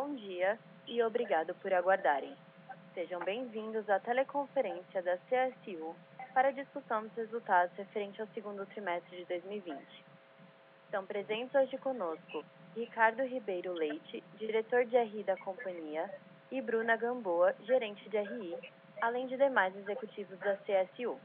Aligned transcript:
Bom 0.00 0.14
dia 0.14 0.56
e 0.86 1.02
obrigado 1.02 1.56
por 1.56 1.74
aguardarem. 1.74 2.32
Sejam 2.94 3.18
bem-vindos 3.18 3.90
à 3.90 3.98
teleconferência 3.98 5.02
da 5.02 5.18
CSU 5.26 5.92
para 6.32 6.50
a 6.50 6.52
discussão 6.52 7.02
dos 7.02 7.12
resultados 7.16 7.76
referente 7.76 8.20
ao 8.20 8.28
segundo 8.28 8.64
trimestre 8.66 9.16
de 9.16 9.24
2020. 9.24 9.76
Estão 10.84 11.04
presentes 11.04 11.52
hoje 11.52 11.76
conosco 11.78 12.44
Ricardo 12.76 13.24
Ribeiro 13.24 13.72
Leite, 13.72 14.22
diretor 14.36 14.84
de 14.84 14.96
RI 14.96 15.24
da 15.24 15.36
companhia, 15.38 16.08
e 16.52 16.62
Bruna 16.62 16.96
Gamboa, 16.96 17.52
gerente 17.64 18.08
de 18.08 18.18
RI, 18.18 18.56
além 19.02 19.26
de 19.26 19.36
demais 19.36 19.74
executivos 19.74 20.38
da 20.38 20.56
CSU. 20.58 21.18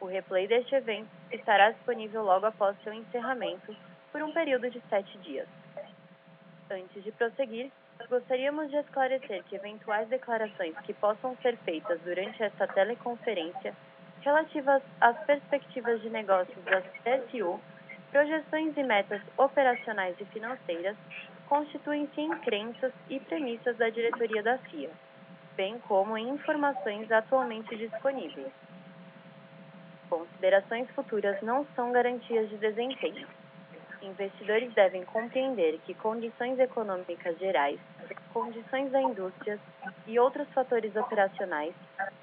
O 0.00 0.06
replay 0.06 0.46
deste 0.46 0.74
evento 0.74 1.08
estará 1.32 1.70
disponível 1.70 2.22
logo 2.22 2.46
após 2.46 2.76
seu 2.82 2.92
encerramento 2.92 3.74
por 4.12 4.22
um 4.22 4.32
período 4.32 4.70
de 4.70 4.80
sete 4.88 5.16
dias. 5.18 5.48
Antes 6.70 7.02
de 7.02 7.12
prosseguir, 7.12 7.70
gostaríamos 8.08 8.70
de 8.70 8.76
esclarecer 8.76 9.42
que 9.44 9.56
eventuais 9.56 10.08
declarações 10.08 10.76
que 10.80 10.92
possam 10.94 11.36
ser 11.42 11.56
feitas 11.58 12.00
durante 12.02 12.42
esta 12.42 12.66
teleconferência 12.68 13.74
relativas 14.20 14.82
às 15.00 15.16
perspectivas 15.24 16.00
de 16.02 16.10
negócios 16.10 16.64
da 16.64 16.82
CSU, 16.82 17.60
projeções 18.10 18.76
e 18.76 18.82
metas 18.82 19.22
operacionais 19.36 20.16
e 20.20 20.24
financeiras 20.26 20.96
constituem-se 21.48 22.20
em 22.20 22.30
crenças 22.40 22.92
e 23.08 23.20
premissas 23.20 23.76
da 23.76 23.88
diretoria 23.88 24.42
da 24.42 24.58
CIA 24.58 24.90
bem 25.56 25.78
como 25.88 26.16
em 26.16 26.28
informações 26.28 27.10
atualmente 27.10 27.74
disponíveis. 27.76 28.52
Considerações 30.08 30.88
futuras 30.90 31.40
não 31.42 31.66
são 31.74 31.92
garantias 31.92 32.48
de 32.48 32.56
desempenho. 32.58 33.26
Investidores 34.02 34.72
devem 34.74 35.04
compreender 35.04 35.80
que 35.84 35.94
condições 35.94 36.58
econômicas 36.58 37.36
gerais, 37.38 37.80
condições 38.32 38.90
da 38.92 39.00
indústria 39.00 39.58
e 40.06 40.18
outros 40.18 40.48
fatores 40.50 40.94
operacionais 40.94 41.74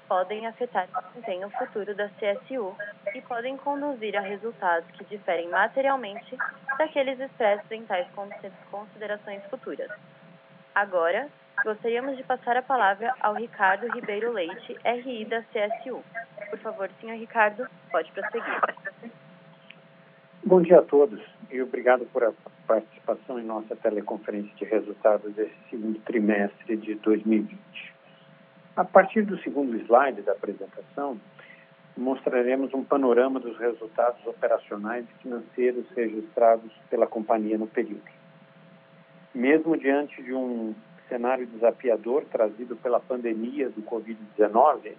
podem 0.08 0.46
afetar 0.46 0.88
o 0.96 1.02
desempenho 1.08 1.50
futuro 1.50 1.94
da 1.94 2.08
CSU 2.10 2.74
e 3.14 3.20
podem 3.22 3.56
conduzir 3.58 4.16
a 4.16 4.20
resultados 4.20 4.88
que 4.92 5.04
diferem 5.04 5.48
materialmente 5.48 6.36
daqueles 6.78 7.18
expressos 7.20 7.70
em 7.70 7.84
tais 7.84 8.06
considerações 8.70 9.44
futuras. 9.46 9.90
Agora, 10.74 11.28
Gostaríamos 11.62 12.16
de 12.16 12.22
passar 12.24 12.56
a 12.56 12.62
palavra 12.62 13.14
ao 13.20 13.34
Ricardo 13.34 13.86
Ribeiro 13.94 14.32
Leite, 14.32 14.76
RI 14.84 15.24
da 15.24 15.42
CSU. 15.42 16.02
Por 16.50 16.58
favor, 16.58 16.90
senhor 17.00 17.16
Ricardo, 17.16 17.66
pode 17.90 18.10
prosseguir. 18.12 18.60
Bom 20.44 20.60
dia 20.60 20.80
a 20.80 20.82
todos 20.82 21.20
e 21.50 21.62
obrigado 21.62 22.04
por 22.12 22.24
a 22.24 22.32
participação 22.66 23.38
em 23.38 23.44
nossa 23.44 23.74
teleconferência 23.76 24.54
de 24.56 24.64
resultados 24.64 25.32
desse 25.34 25.54
segundo 25.70 25.98
trimestre 26.00 26.76
de 26.76 26.96
2020. 26.96 27.56
A 28.76 28.84
partir 28.84 29.22
do 29.22 29.38
segundo 29.38 29.74
slide 29.86 30.20
da 30.22 30.32
apresentação, 30.32 31.18
mostraremos 31.96 32.74
um 32.74 32.84
panorama 32.84 33.40
dos 33.40 33.56
resultados 33.58 34.26
operacionais 34.26 35.06
e 35.08 35.22
financeiros 35.22 35.86
registrados 35.96 36.70
pela 36.90 37.06
companhia 37.06 37.56
no 37.56 37.66
período. 37.66 38.02
Mesmo 39.34 39.76
diante 39.76 40.22
de 40.22 40.34
um 40.34 40.74
cenário 41.08 41.46
desafiador 41.46 42.24
trazido 42.24 42.76
pela 42.76 43.00
pandemia 43.00 43.68
do 43.70 43.82
Covid-19, 43.82 44.94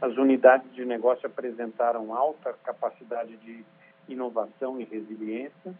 as 0.00 0.16
unidades 0.16 0.72
de 0.74 0.84
negócio 0.84 1.26
apresentaram 1.26 2.14
alta 2.14 2.54
capacidade 2.64 3.36
de 3.38 3.64
inovação 4.08 4.80
e 4.80 4.84
resiliência, 4.84 5.74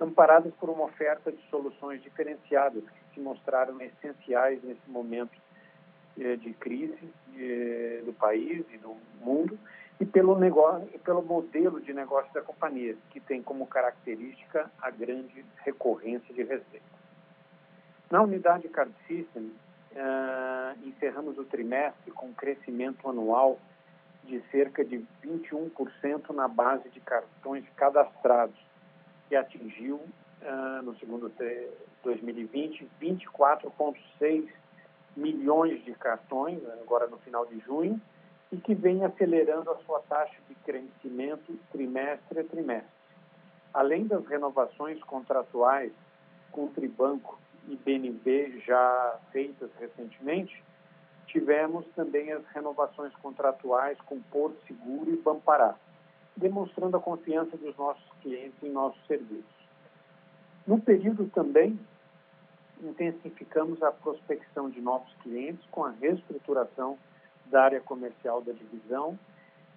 amparadas 0.00 0.52
por 0.54 0.68
uma 0.68 0.84
oferta 0.84 1.30
de 1.30 1.40
soluções 1.48 2.02
diferenciadas 2.02 2.82
que 2.82 3.14
se 3.14 3.20
mostraram 3.20 3.80
essenciais 3.80 4.62
nesse 4.62 4.90
momento 4.90 5.38
eh, 6.18 6.36
de 6.36 6.52
crise 6.54 7.12
eh, 7.36 8.02
do 8.04 8.12
país 8.12 8.64
e 8.72 8.78
do 8.78 8.96
mundo 9.20 9.58
e 10.00 10.04
pelo 10.04 10.38
negócio, 10.38 10.86
pelo 11.00 11.22
modelo 11.22 11.80
de 11.80 11.92
negócio 11.92 12.32
da 12.34 12.42
companhia, 12.42 12.96
que 13.10 13.20
tem 13.20 13.42
como 13.42 13.66
característica 13.66 14.70
a 14.82 14.90
grande 14.90 15.44
recorrência 15.64 16.34
de 16.34 16.42
receita. 16.42 16.93
Na 18.14 18.22
unidade 18.22 18.68
Card 18.68 18.94
System, 19.08 19.50
uh, 19.90 20.86
encerramos 20.86 21.36
o 21.36 21.42
trimestre 21.42 22.12
com 22.12 22.26
um 22.26 22.32
crescimento 22.32 23.08
anual 23.08 23.58
de 24.22 24.40
cerca 24.52 24.84
de 24.84 25.04
21% 25.20 26.30
na 26.30 26.46
base 26.46 26.88
de 26.90 27.00
cartões 27.00 27.64
cadastrados, 27.74 28.54
que 29.28 29.34
atingiu, 29.34 29.96
uh, 29.96 30.82
no 30.84 30.96
segundo 31.00 31.28
2020, 32.04 32.88
24,6 33.02 34.48
milhões 35.16 35.84
de 35.84 35.92
cartões, 35.94 36.60
agora 36.82 37.08
no 37.08 37.18
final 37.18 37.44
de 37.46 37.58
junho, 37.66 38.00
e 38.52 38.56
que 38.58 38.76
vem 38.76 39.04
acelerando 39.04 39.72
a 39.72 39.76
sua 39.78 39.98
taxa 40.08 40.36
de 40.48 40.54
crescimento 40.54 41.58
trimestre 41.72 42.38
a 42.38 42.44
trimestre. 42.44 42.94
Além 43.72 44.06
das 44.06 44.24
renovações 44.24 45.02
contratuais 45.02 45.90
com 46.52 46.66
o 46.66 46.68
Tribanco 46.68 47.42
e 47.68 47.76
BNB 47.76 48.60
já 48.66 49.18
feitas 49.32 49.70
recentemente, 49.78 50.62
tivemos 51.26 51.86
também 51.96 52.32
as 52.32 52.44
renovações 52.46 53.12
contratuais 53.16 53.98
com 54.02 54.20
Porto 54.20 54.56
Seguro 54.66 55.10
e 55.12 55.16
Bampará, 55.16 55.74
demonstrando 56.36 56.96
a 56.96 57.00
confiança 57.00 57.56
dos 57.56 57.76
nossos 57.76 58.04
clientes 58.22 58.62
em 58.62 58.70
nossos 58.70 59.04
serviços. 59.06 59.44
No 60.66 60.80
período 60.80 61.28
também, 61.28 61.78
intensificamos 62.82 63.82
a 63.82 63.92
prospecção 63.92 64.70
de 64.70 64.80
novos 64.80 65.12
clientes 65.22 65.64
com 65.70 65.84
a 65.84 65.90
reestruturação 65.90 66.98
da 67.46 67.62
área 67.62 67.80
comercial 67.80 68.40
da 68.42 68.52
divisão 68.52 69.18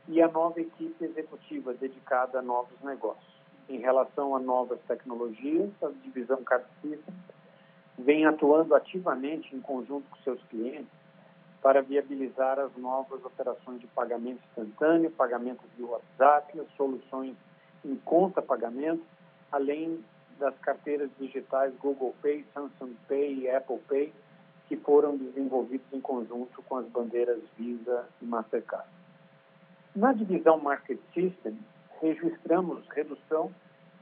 e 0.07 0.21
a 0.21 0.27
nova 0.27 0.59
equipe 0.59 1.03
executiva 1.03 1.73
dedicada 1.73 2.39
a 2.39 2.41
novos 2.41 2.79
negócios. 2.81 3.37
Em 3.69 3.79
relação 3.79 4.35
a 4.35 4.39
novas 4.39 4.79
tecnologias, 4.87 5.69
a 5.83 5.89
divisão 6.03 6.43
Cartista 6.43 7.11
vem 7.97 8.25
atuando 8.25 8.75
ativamente 8.75 9.55
em 9.55 9.59
conjunto 9.59 10.09
com 10.09 10.17
seus 10.23 10.41
clientes 10.43 10.91
para 11.61 11.81
viabilizar 11.81 12.59
as 12.59 12.75
novas 12.77 13.23
operações 13.25 13.81
de 13.81 13.87
pagamento 13.87 14.41
instantâneo, 14.49 15.11
pagamento 15.11 15.61
via 15.75 15.87
WhatsApp, 15.87 16.61
soluções 16.77 17.35
em 17.83 17.95
conta 17.97 18.41
pagamento, 18.41 19.03
além 19.51 20.03
das 20.39 20.55
carteiras 20.59 21.09
digitais 21.19 21.73
Google 21.77 22.13
Pay, 22.21 22.45
Samsung 22.53 22.95
Pay 23.07 23.39
e 23.39 23.49
Apple 23.49 23.79
Pay, 23.87 24.13
que 24.67 24.75
foram 24.77 25.17
desenvolvidos 25.17 25.87
em 25.91 26.01
conjunto 26.01 26.61
com 26.63 26.77
as 26.77 26.85
bandeiras 26.87 27.39
Visa 27.57 28.07
e 28.21 28.25
Mastercard. 28.25 28.87
Na 29.95 30.13
divisão 30.13 30.59
Market 30.59 30.99
System, 31.13 31.57
registramos 31.99 32.87
redução 32.89 33.51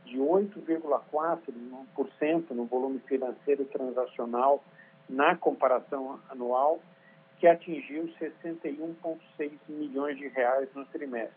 de 0.06 0.18
8,4% 0.18 2.52
no 2.52 2.66
volume 2.66 3.00
financeiro 3.00 3.66
transacional 3.66 4.64
na 5.10 5.36
comparação 5.36 6.20
anual, 6.30 6.80
que 7.40 7.48
atingiu 7.48 8.08
61,6 8.20 9.52
milhões 9.68 10.18
de 10.18 10.28
reais 10.30 10.70
no 10.74 10.86
trimestre, 10.86 11.36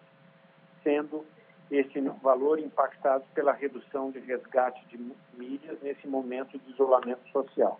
sendo 0.83 1.27
esse 1.71 2.01
valor 2.23 2.59
impactado 2.59 3.25
pela 3.35 3.53
redução 3.53 4.11
de 4.11 4.21
resgate 4.21 4.83
de 4.87 4.97
milhas 5.35 5.79
nesse 5.83 6.07
momento 6.07 6.59
de 6.59 6.71
isolamento 6.71 7.29
social. 7.31 7.79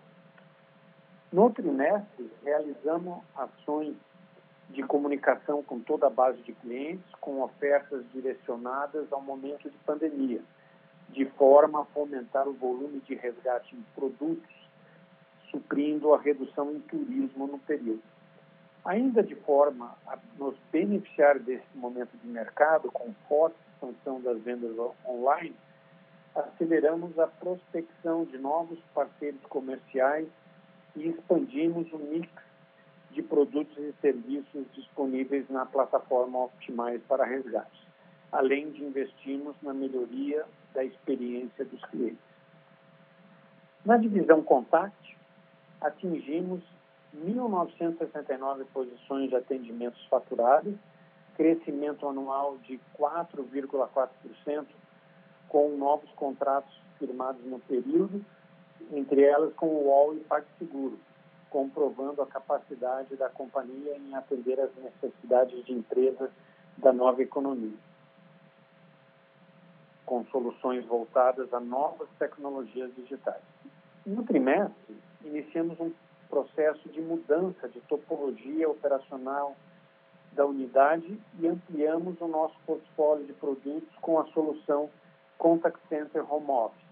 No 1.31 1.49
trimestre, 1.51 2.29
realizamos 2.43 3.23
ações 3.35 3.95
de 4.69 4.83
comunicação 4.83 5.63
com 5.63 5.79
toda 5.79 6.07
a 6.07 6.09
base 6.09 6.41
de 6.43 6.53
clientes, 6.53 7.05
com 7.19 7.41
ofertas 7.41 8.03
direcionadas 8.13 9.11
ao 9.11 9.21
momento 9.21 9.69
de 9.69 9.77
pandemia, 9.79 10.41
de 11.11 11.25
forma 11.25 11.81
a 11.81 11.85
fomentar 11.85 12.47
o 12.47 12.53
volume 12.53 12.99
de 13.01 13.15
resgate 13.15 13.75
em 13.75 13.83
produtos, 13.95 14.55
suprindo 15.49 16.13
a 16.13 16.19
redução 16.19 16.71
em 16.71 16.79
turismo 16.81 17.47
no 17.47 17.59
período. 17.59 18.03
Ainda 18.85 19.21
de 19.21 19.35
forma 19.35 19.95
a 20.07 20.17
nos 20.37 20.55
beneficiar 20.71 21.39
desse 21.39 21.65
momento 21.75 22.15
de 22.17 22.27
mercado, 22.27 22.91
com 22.91 23.13
forte 23.27 23.57
expansão 23.73 24.21
das 24.21 24.39
vendas 24.41 24.71
online, 25.05 25.55
aceleramos 26.35 27.17
a 27.17 27.27
prospecção 27.27 28.25
de 28.25 28.37
novos 28.37 28.79
parceiros 28.93 29.41
comerciais 29.49 30.27
e 30.95 31.07
expandimos 31.07 31.91
o 31.91 31.97
mix 31.97 32.29
de 33.11 33.23
produtos 33.23 33.77
e 33.77 33.93
serviços 34.01 34.65
disponíveis 34.73 35.49
na 35.49 35.65
plataforma 35.65 36.45
Optimize 36.45 36.99
para 37.07 37.25
resgate, 37.25 37.87
além 38.31 38.71
de 38.71 38.83
investirmos 38.83 39.55
na 39.61 39.73
melhoria 39.73 40.45
da 40.73 40.83
experiência 40.83 41.65
dos 41.65 41.83
clientes. 41.85 42.19
Na 43.85 43.97
divisão 43.97 44.43
Contact, 44.43 45.17
atingimos 45.81 46.61
1.969 47.15 48.65
posições 48.73 49.29
de 49.29 49.35
atendimentos 49.35 50.03
faturados, 50.05 50.75
crescimento 51.35 52.07
anual 52.07 52.57
de 52.59 52.79
4,4%, 52.99 54.65
com 55.47 55.69
novos 55.77 56.09
contratos 56.11 56.71
firmados 56.99 57.43
no 57.45 57.59
período, 57.59 58.23
entre 58.91 59.23
elas 59.23 59.53
com 59.55 59.67
o 59.67 59.87
UOL 59.87 60.15
e 60.15 60.19
PagSeguro, 60.19 60.99
comprovando 61.49 62.21
a 62.21 62.27
capacidade 62.27 63.15
da 63.15 63.29
companhia 63.29 63.97
em 63.97 64.13
atender 64.13 64.59
às 64.59 64.69
necessidades 64.75 65.65
de 65.65 65.73
empresas 65.73 66.29
da 66.77 66.93
nova 66.93 67.21
economia, 67.21 67.73
com 70.09 70.25
soluções 70.31 70.83
voltadas 70.87 71.53
a 71.53 71.59
novas 71.59 72.09
tecnologias 72.17 72.89
digitais. 72.95 73.43
No 74.03 74.23
trimestre, 74.23 74.97
iniciamos 75.23 75.79
um 75.79 75.91
processo 76.27 76.89
de 76.89 76.99
mudança 76.99 77.69
de 77.69 77.79
topologia 77.81 78.67
operacional 78.67 79.55
da 80.31 80.47
unidade 80.47 81.15
e 81.39 81.47
ampliamos 81.47 82.19
o 82.19 82.27
nosso 82.27 82.55
portfólio 82.65 83.23
de 83.27 83.33
produtos 83.33 83.87
com 84.01 84.19
a 84.19 84.25
solução 84.29 84.89
Contact 85.37 85.79
Center 85.87 86.25
Home 86.33 86.49
Office, 86.49 86.89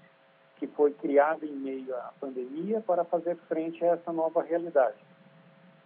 que 0.58 0.68
foi 0.68 0.94
criada 0.94 1.44
em 1.44 1.56
meio 1.56 1.96
à 1.96 2.14
pandemia 2.20 2.82
para 2.82 3.04
fazer 3.04 3.36
frente 3.48 3.84
a 3.84 3.94
essa 3.94 4.14
nova 4.14 4.44
realidade, 4.44 4.98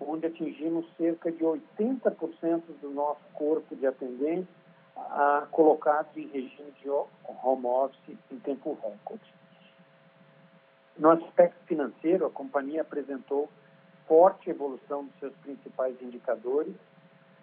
onde 0.01 0.25
atingimos 0.25 0.86
cerca 0.98 1.31
de 1.31 1.45
80% 1.45 2.62
do 2.81 2.89
nosso 2.89 3.22
corpo 3.34 3.74
de 3.74 3.88
atendentes 3.88 4.61
a, 5.09 5.48
colocados 5.51 6.15
em 6.15 6.27
regime 6.27 6.71
de 6.81 6.89
home 6.89 7.65
office 7.65 8.18
em 8.31 8.39
tempo 8.39 8.77
recorde. 8.81 9.33
No 10.98 11.09
aspecto 11.09 11.57
financeiro, 11.65 12.25
a 12.25 12.30
companhia 12.30 12.81
apresentou 12.81 13.50
forte 14.07 14.50
evolução 14.50 15.06
dos 15.06 15.19
seus 15.19 15.33
principais 15.38 15.95
indicadores, 16.01 16.75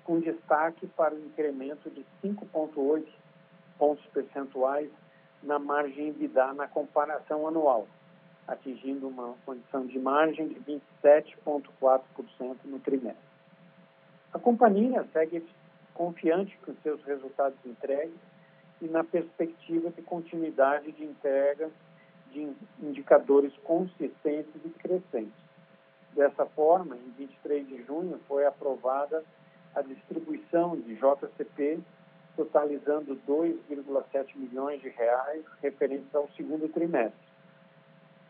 com 0.04 0.20
destaque 0.20 0.86
para 0.88 1.14
o 1.14 1.18
incremento 1.18 1.90
de 1.90 2.04
5,8 2.22 3.06
pontos 3.78 4.04
percentuais 4.06 4.90
na 5.42 5.58
margem 5.58 6.08
EBITDA 6.08 6.52
na 6.54 6.66
comparação 6.66 7.46
anual, 7.46 7.86
atingindo 8.46 9.08
uma 9.08 9.34
condição 9.44 9.86
de 9.86 9.98
margem 9.98 10.48
de 10.48 10.80
27,4% 11.02 12.56
no 12.64 12.78
trimestre. 12.80 13.28
A 14.32 14.38
companhia 14.38 15.06
segue 15.12 15.44
confiante 15.98 16.56
com 16.64 16.72
seus 16.76 17.02
resultados 17.02 17.58
entregues 17.66 18.14
e 18.80 18.86
na 18.86 19.02
perspectiva 19.02 19.90
de 19.90 20.00
continuidade 20.00 20.92
de 20.92 21.04
entrega 21.04 21.68
de 22.30 22.52
indicadores 22.80 23.52
consistentes 23.64 24.54
e 24.64 24.68
crescentes. 24.68 25.48
Dessa 26.14 26.46
forma, 26.46 26.96
em 26.96 27.10
23 27.18 27.66
de 27.66 27.82
junho 27.82 28.20
foi 28.28 28.46
aprovada 28.46 29.24
a 29.74 29.82
distribuição 29.82 30.76
de 30.76 30.94
JCP 30.94 31.80
totalizando 32.36 33.18
2,7 33.28 34.36
milhões 34.36 34.80
de 34.80 34.90
reais 34.90 35.44
referentes 35.60 36.14
ao 36.14 36.28
segundo 36.36 36.68
trimestre, 36.68 37.18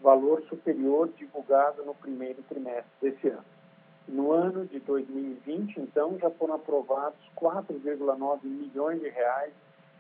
valor 0.00 0.42
superior 0.48 1.10
divulgado 1.18 1.84
no 1.84 1.94
primeiro 1.94 2.42
trimestre 2.48 2.90
desse 3.02 3.28
ano. 3.28 3.57
No 4.08 4.32
ano 4.32 4.64
de 4.64 4.81
2020, 4.81 5.81
então, 5.81 6.19
já 6.19 6.31
foram 6.31 6.55
aprovados 6.55 7.19
4,9 7.37 8.43
milhões 8.44 9.00
de 9.00 9.08
reais 9.10 9.52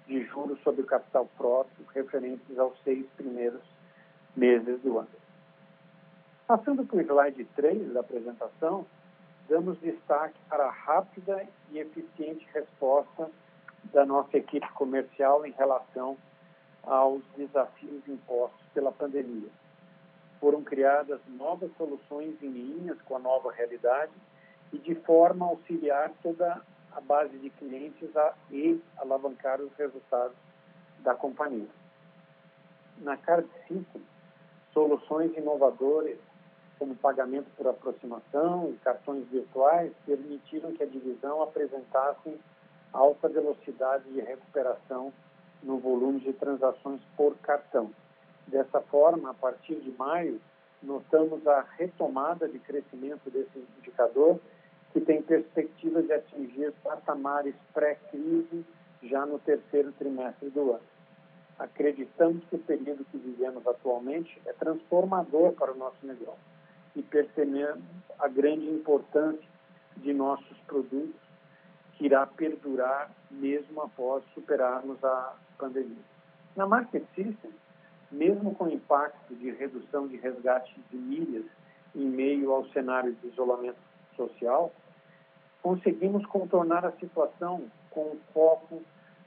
de 0.06 0.24
juros 0.24 0.58
sobre 0.62 0.80
o 0.80 0.86
capital 0.86 1.28
próprio 1.36 1.86
referentes 1.94 2.58
aos 2.58 2.72
seis 2.82 3.04
primeiros 3.16 3.60
meses 4.34 4.80
do 4.80 4.98
ano. 4.98 5.08
Passando 6.46 6.86
para 6.86 6.96
o 6.96 7.00
slide 7.02 7.44
3 7.54 7.92
da 7.92 8.00
apresentação, 8.00 8.86
damos 9.46 9.78
destaque 9.80 10.38
para 10.48 10.64
a 10.64 10.70
rápida 10.70 11.46
e 11.70 11.78
eficiente 11.78 12.48
resposta 12.54 13.30
da 13.92 14.06
nossa 14.06 14.38
equipe 14.38 14.66
comercial 14.72 15.44
em 15.44 15.52
relação 15.52 16.16
aos 16.82 17.22
desafios 17.36 18.08
impostos 18.08 18.66
pela 18.72 18.90
pandemia. 18.90 19.50
Foram 20.40 20.62
criadas 20.62 21.20
novas 21.28 21.70
soluções 21.76 22.40
em 22.42 22.48
linhas 22.48 23.00
com 23.02 23.16
a 23.16 23.18
nova 23.18 23.52
realidade 23.52 24.12
e 24.72 24.78
de 24.78 24.94
forma 24.94 25.46
a 25.46 25.48
auxiliar 25.48 26.12
toda 26.22 26.62
a 26.92 27.00
base 27.00 27.36
de 27.38 27.50
clientes 27.50 28.16
a, 28.16 28.34
e 28.50 28.80
alavancar 28.98 29.60
os 29.60 29.72
resultados 29.76 30.36
da 31.00 31.14
companhia. 31.14 31.68
Na 32.98 33.16
Card 33.16 33.48
5, 33.68 34.00
soluções 34.72 35.36
inovadoras 35.36 36.18
como 36.78 36.94
pagamento 36.94 37.50
por 37.56 37.66
aproximação 37.66 38.70
e 38.70 38.76
cartões 38.78 39.26
virtuais 39.28 39.92
permitiram 40.06 40.72
que 40.72 40.82
a 40.82 40.86
divisão 40.86 41.42
apresentasse 41.42 42.38
alta 42.92 43.28
velocidade 43.28 44.04
de 44.10 44.20
recuperação 44.20 45.12
no 45.62 45.78
volume 45.78 46.20
de 46.20 46.32
transações 46.32 47.00
por 47.16 47.36
cartão. 47.38 47.90
Dessa 48.48 48.80
forma, 48.80 49.30
a 49.30 49.34
partir 49.34 49.76
de 49.76 49.90
maio, 49.92 50.40
notamos 50.82 51.46
a 51.46 51.66
retomada 51.76 52.48
de 52.48 52.58
crescimento 52.58 53.30
desse 53.30 53.58
indicador, 53.78 54.40
que 54.92 55.00
tem 55.00 55.22
perspectiva 55.22 56.02
de 56.02 56.12
atingir 56.12 56.72
patamares 56.82 57.54
pré-crise 57.74 58.64
já 59.02 59.26
no 59.26 59.38
terceiro 59.38 59.92
trimestre 59.92 60.48
do 60.48 60.72
ano. 60.72 60.80
Acreditamos 61.58 62.42
que 62.46 62.56
o 62.56 62.60
período 62.60 63.04
que 63.04 63.18
vivemos 63.18 63.66
atualmente 63.66 64.40
é 64.46 64.52
transformador 64.54 65.52
para 65.52 65.72
o 65.72 65.76
nosso 65.76 66.06
negócio 66.06 66.40
e 66.96 67.02
percebemos 67.02 67.84
a 68.18 68.28
grande 68.28 68.66
importância 68.70 69.46
de 69.96 70.14
nossos 70.14 70.56
produtos 70.66 71.20
que 71.94 72.06
irá 72.06 72.24
perdurar 72.26 73.10
mesmo 73.30 73.82
após 73.82 74.24
superarmos 74.32 75.02
a 75.04 75.34
pandemia. 75.58 76.02
Na 76.56 76.66
Market 76.66 77.04
System, 77.14 77.50
mesmo 78.10 78.54
com 78.54 78.64
o 78.64 78.72
impacto 78.72 79.34
de 79.34 79.50
redução 79.50 80.06
de 80.06 80.16
resgate 80.16 80.74
de 80.90 80.96
milhas 80.96 81.44
em 81.94 82.06
meio 82.06 82.52
ao 82.52 82.66
cenário 82.68 83.12
de 83.14 83.28
isolamento 83.28 83.78
social, 84.16 84.72
conseguimos 85.62 86.24
contornar 86.26 86.84
a 86.84 86.92
situação 86.92 87.64
com 87.90 88.02
um 88.02 88.18
foco 88.32 88.82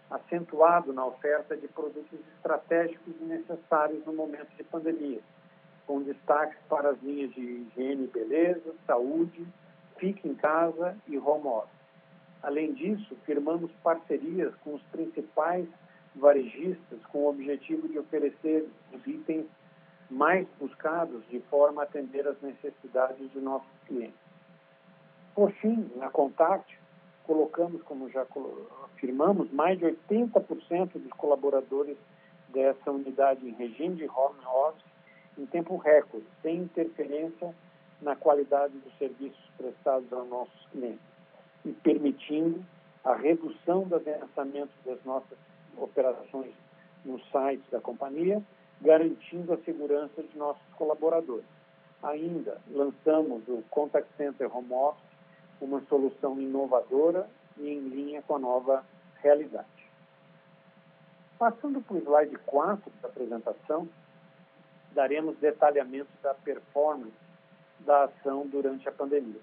acentuado 0.09 0.91
na 0.91 1.05
oferta 1.05 1.55
de 1.55 1.67
produtos 1.67 2.19
estratégicos 2.35 3.13
e 3.19 3.23
necessários 3.23 4.05
no 4.05 4.13
momento 4.13 4.49
de 4.57 4.63
pandemia, 4.63 5.21
com 5.87 6.01
destaques 6.01 6.57
para 6.67 6.89
as 6.89 7.01
linhas 7.01 7.33
de 7.33 7.41
higiene 7.41 8.03
e 8.03 8.07
beleza, 8.07 8.73
saúde, 8.85 9.45
fique 9.97 10.27
em 10.27 10.35
casa 10.35 10.97
e 11.07 11.17
home 11.17 11.47
office. 11.47 11.81
Além 12.43 12.73
disso, 12.73 13.15
firmamos 13.25 13.71
parcerias 13.83 14.53
com 14.63 14.73
os 14.73 14.81
principais 14.83 15.67
varejistas 16.15 16.99
com 17.11 17.19
o 17.19 17.29
objetivo 17.29 17.87
de 17.87 17.99
oferecer 17.99 18.67
os 18.93 19.07
itens 19.07 19.45
mais 20.09 20.47
buscados 20.59 21.23
de 21.29 21.39
forma 21.41 21.81
a 21.81 21.85
atender 21.85 22.27
às 22.27 22.39
necessidades 22.41 23.31
de 23.31 23.39
nossos 23.39 23.71
clientes. 23.87 24.19
Por 25.33 25.51
fim, 25.53 25.89
na 25.95 26.09
Contact, 26.09 26.77
colocamos, 27.23 27.81
como 27.83 28.09
já 28.09 28.25
afirmamos, 28.93 29.49
mais 29.51 29.79
de 29.79 29.85
80% 29.85 30.91
dos 30.93 31.11
colaboradores 31.13 31.97
dessa 32.49 32.91
unidade 32.91 33.47
em 33.47 33.53
regime 33.53 33.95
de 33.95 34.05
home 34.09 34.39
office 34.45 34.83
em 35.37 35.45
tempo 35.45 35.77
recorde, 35.77 36.25
sem 36.41 36.57
interferência 36.57 37.55
na 38.01 38.15
qualidade 38.15 38.73
dos 38.79 38.97
serviços 38.97 39.39
prestados 39.57 40.11
aos 40.11 40.27
nossos 40.27 40.65
clientes 40.71 40.99
e 41.63 41.71
permitindo 41.71 42.63
a 43.03 43.15
redução 43.15 43.83
do 43.83 43.95
adensamento 43.95 44.71
das 44.85 45.01
nossas 45.05 45.37
operações 45.77 46.53
no 47.03 47.19
site 47.25 47.63
da 47.71 47.79
companhia, 47.79 48.41
garantindo 48.81 49.53
a 49.53 49.57
segurança 49.57 50.21
de 50.21 50.37
nossos 50.37 50.61
colaboradores. 50.75 51.45
Ainda 52.03 52.59
lançamos 52.69 53.47
o 53.47 53.63
Contact 53.69 54.09
Center 54.17 54.55
Home 54.55 54.73
Office, 54.73 55.03
uma 55.59 55.81
solução 55.81 56.39
inovadora 56.39 57.29
e 57.57 57.69
em 57.69 57.79
linha 57.79 58.21
com 58.23 58.35
a 58.35 58.39
nova 58.39 58.83
realidade. 59.21 59.67
Passando 61.37 61.81
para 61.81 61.95
o 61.95 61.99
slide 61.99 62.37
4 62.45 62.91
da 63.01 63.07
apresentação, 63.07 63.87
daremos 64.93 65.37
detalhamento 65.37 66.09
da 66.21 66.33
performance 66.33 67.13
da 67.79 68.03
ação 68.03 68.47
durante 68.47 68.87
a 68.87 68.91
pandemia. 68.91 69.41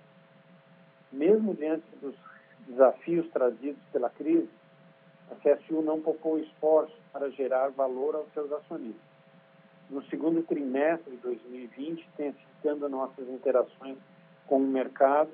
Mesmo 1.11 1.55
diante 1.55 1.87
dos 1.97 2.15
desafios 2.67 3.29
trazidos 3.31 3.83
pela 3.93 4.11
crise, 4.11 4.49
a 5.31 5.35
CSU 5.37 5.83
não 5.83 6.01
poupou 6.01 6.39
esforço 6.39 6.97
para 7.13 7.31
gerar 7.31 7.69
valor 7.69 8.15
aos 8.15 8.33
seus 8.33 8.51
acionistas. 8.53 9.09
no 9.91 10.03
segundo 10.05 10.43
trimestre 10.43 11.17
de 11.17 11.23
2020, 11.23 12.07
intensificando 12.13 12.89
nossas 12.91 13.27
interações 13.27 13.97
com 14.47 14.59
o 14.59 14.67
mercado, 14.67 15.31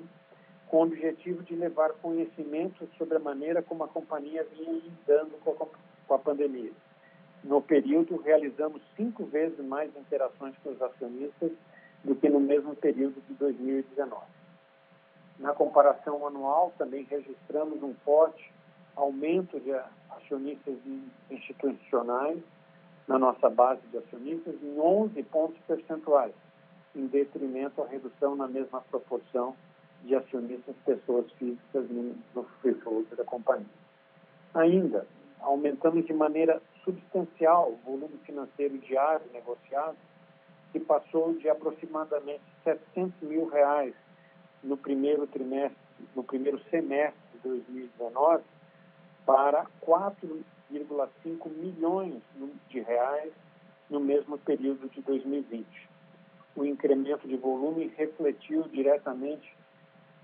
com 0.67 0.77
o 0.77 0.83
objetivo 0.83 1.43
de 1.43 1.55
levar 1.55 1.91
conhecimento 1.93 2.87
sobre 2.97 3.17
a 3.17 3.19
maneira 3.19 3.61
como 3.61 3.83
a 3.83 3.87
companhia 3.87 4.47
vinha 4.55 4.71
lidando 4.71 5.31
com 5.43 6.13
a 6.13 6.19
pandemia. 6.19 6.71
No 7.43 7.61
período, 7.61 8.17
realizamos 8.17 8.81
cinco 8.95 9.25
vezes 9.25 9.59
mais 9.59 9.95
interações 9.95 10.55
com 10.63 10.71
os 10.71 10.81
acionistas 10.81 11.51
do 12.03 12.15
que 12.15 12.29
no 12.29 12.39
mesmo 12.39 12.75
período 12.75 13.21
de 13.27 13.33
2019. 13.33 14.23
Na 15.37 15.53
comparação 15.53 16.25
anual, 16.25 16.73
também 16.77 17.03
registramos 17.03 17.83
um 17.83 17.93
forte 18.05 18.54
aumento 19.05 19.59
de 19.59 19.71
acionistas 20.09 20.75
institucionais 21.29 22.39
na 23.07 23.19
nossa 23.19 23.49
base 23.49 23.81
de 23.91 23.97
acionistas 23.97 24.55
em 24.63 24.79
11 24.79 25.21
pontos 25.23 25.57
percentuais, 25.67 26.33
em 26.95 27.05
detrimento 27.07 27.81
à 27.83 27.87
redução 27.87 28.35
na 28.35 28.47
mesma 28.47 28.81
proporção 28.81 29.55
de 30.03 30.15
acionistas 30.15 30.75
pessoas 30.85 31.31
físicas 31.33 31.85
no 31.89 32.43
free 32.61 32.75
da 33.15 33.23
companhia. 33.23 33.65
Ainda, 34.53 35.05
aumentamos 35.39 36.05
de 36.05 36.13
maneira 36.13 36.61
substancial 36.83 37.71
o 37.71 37.75
volume 37.85 38.17
financeiro 38.25 38.77
diário 38.79 39.25
negociado, 39.33 39.97
que 40.71 40.79
passou 40.79 41.33
de 41.33 41.49
aproximadamente 41.49 42.41
700 42.63 43.21
mil 43.21 43.47
reais 43.47 43.93
no 44.63 44.77
primeiro 44.77 45.27
trimestre, 45.27 45.77
no 46.15 46.23
primeiro 46.23 46.59
semestre 46.69 47.19
de 47.33 47.49
2019, 47.49 48.43
para 49.25 49.65
4,5 49.85 51.49
milhões 51.49 52.21
de 52.69 52.79
reais 52.81 53.31
no 53.89 53.99
mesmo 53.99 54.37
período 54.37 54.89
de 54.89 55.01
2020. 55.01 55.65
O 56.55 56.63
incremento 56.63 57.27
de 57.27 57.35
volume 57.35 57.91
refletiu 57.97 58.63
diretamente 58.63 59.53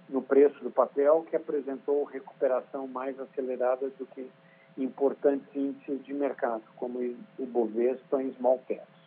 no 0.08 0.22
preço 0.22 0.62
do 0.64 0.72
papel, 0.72 1.26
que 1.30 1.36
apresentou 1.36 2.04
recuperação 2.04 2.88
mais 2.88 3.20
acelerada 3.20 3.90
do 3.98 4.06
que 4.06 4.30
importantes 4.78 5.48
índices 5.56 6.04
de 6.04 6.14
mercado, 6.14 6.64
como 6.76 7.00
o 7.00 7.46
Bovespa 7.46 8.22
e 8.22 8.32
Small 8.34 8.60
Caps. 8.68 9.02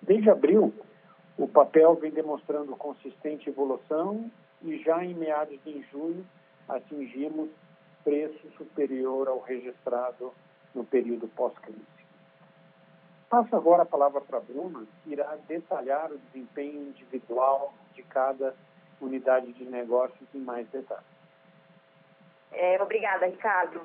Desde 0.00 0.30
abril, 0.30 0.72
o 1.38 1.46
papel 1.48 1.94
vem 1.96 2.10
demonstrando 2.10 2.76
consistente 2.76 3.48
evolução 3.48 4.30
e 4.62 4.78
já 4.78 5.04
em 5.04 5.14
meados 5.14 5.58
de 5.64 5.82
junho 5.90 6.24
atingimos 6.68 7.48
preço 8.04 8.50
superior 8.56 9.28
ao 9.28 9.40
registrado 9.40 10.32
no 10.74 10.84
período 10.84 11.28
pós-crise. 11.28 11.80
Passo 13.28 13.56
agora 13.56 13.82
a 13.82 13.86
palavra 13.86 14.20
para 14.20 14.38
a 14.38 14.40
Bruna, 14.40 14.84
que 15.02 15.12
irá 15.12 15.36
detalhar 15.48 16.10
o 16.12 16.18
desempenho 16.18 16.88
individual 16.88 17.72
de 17.94 18.02
cada 18.02 18.54
unidade 19.00 19.52
de 19.52 19.64
negócios 19.64 20.28
em 20.34 20.40
mais 20.40 20.68
detalhes. 20.68 21.04
É, 22.52 22.80
obrigada, 22.82 23.26
Ricardo. 23.26 23.80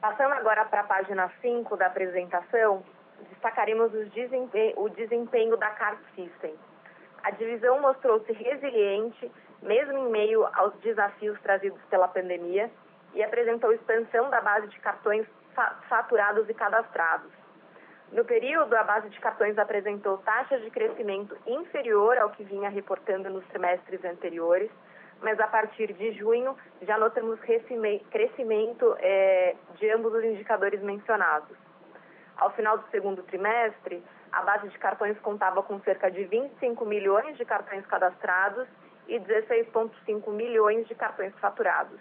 Passando 0.00 0.32
agora 0.32 0.64
para 0.64 0.82
a 0.82 0.84
página 0.84 1.28
5 1.40 1.76
da 1.76 1.86
apresentação, 1.86 2.84
destacaremos 3.30 3.90
desempenho, 4.12 4.74
o 4.76 4.88
desempenho 4.88 5.56
da 5.56 5.70
Card 5.70 6.00
System. 6.14 6.54
A 7.24 7.30
divisão 7.32 7.80
mostrou-se 7.80 8.32
resiliente, 8.32 9.30
mesmo 9.60 9.98
em 9.98 10.08
meio 10.08 10.46
aos 10.54 10.72
desafios 10.76 11.38
trazidos 11.40 11.80
pela 11.90 12.06
pandemia, 12.06 12.70
e 13.14 13.22
apresentou 13.22 13.72
expansão 13.72 14.30
da 14.30 14.40
base 14.40 14.66
de 14.68 14.78
cartões 14.80 15.26
faturados 15.88 16.48
e 16.48 16.54
cadastrados. 16.54 17.32
No 18.12 18.24
período, 18.24 18.74
a 18.74 18.84
base 18.84 19.08
de 19.10 19.20
cartões 19.20 19.58
apresentou 19.58 20.18
taxa 20.18 20.58
de 20.60 20.70
crescimento 20.70 21.36
inferior 21.46 22.16
ao 22.16 22.30
que 22.30 22.42
vinha 22.42 22.70
reportando 22.70 23.28
nos 23.28 23.44
trimestres 23.46 24.02
anteriores, 24.04 24.70
mas 25.20 25.38
a 25.38 25.46
partir 25.46 25.92
de 25.92 26.12
junho 26.12 26.56
já 26.82 26.96
notamos 26.96 27.38
crescimento 27.40 28.96
é, 28.98 29.56
de 29.74 29.90
ambos 29.90 30.14
os 30.14 30.24
indicadores 30.24 30.80
mencionados. 30.80 31.56
Ao 32.36 32.50
final 32.52 32.78
do 32.78 32.88
segundo 32.90 33.22
trimestre, 33.24 34.02
a 34.32 34.42
base 34.42 34.68
de 34.68 34.78
cartões 34.78 35.18
contava 35.18 35.62
com 35.62 35.80
cerca 35.80 36.10
de 36.10 36.24
25 36.24 36.86
milhões 36.86 37.36
de 37.36 37.44
cartões 37.44 37.84
cadastrados 37.86 38.66
e 39.06 39.18
16,5 39.18 40.30
milhões 40.30 40.86
de 40.86 40.94
cartões 40.94 41.34
faturados. 41.40 41.98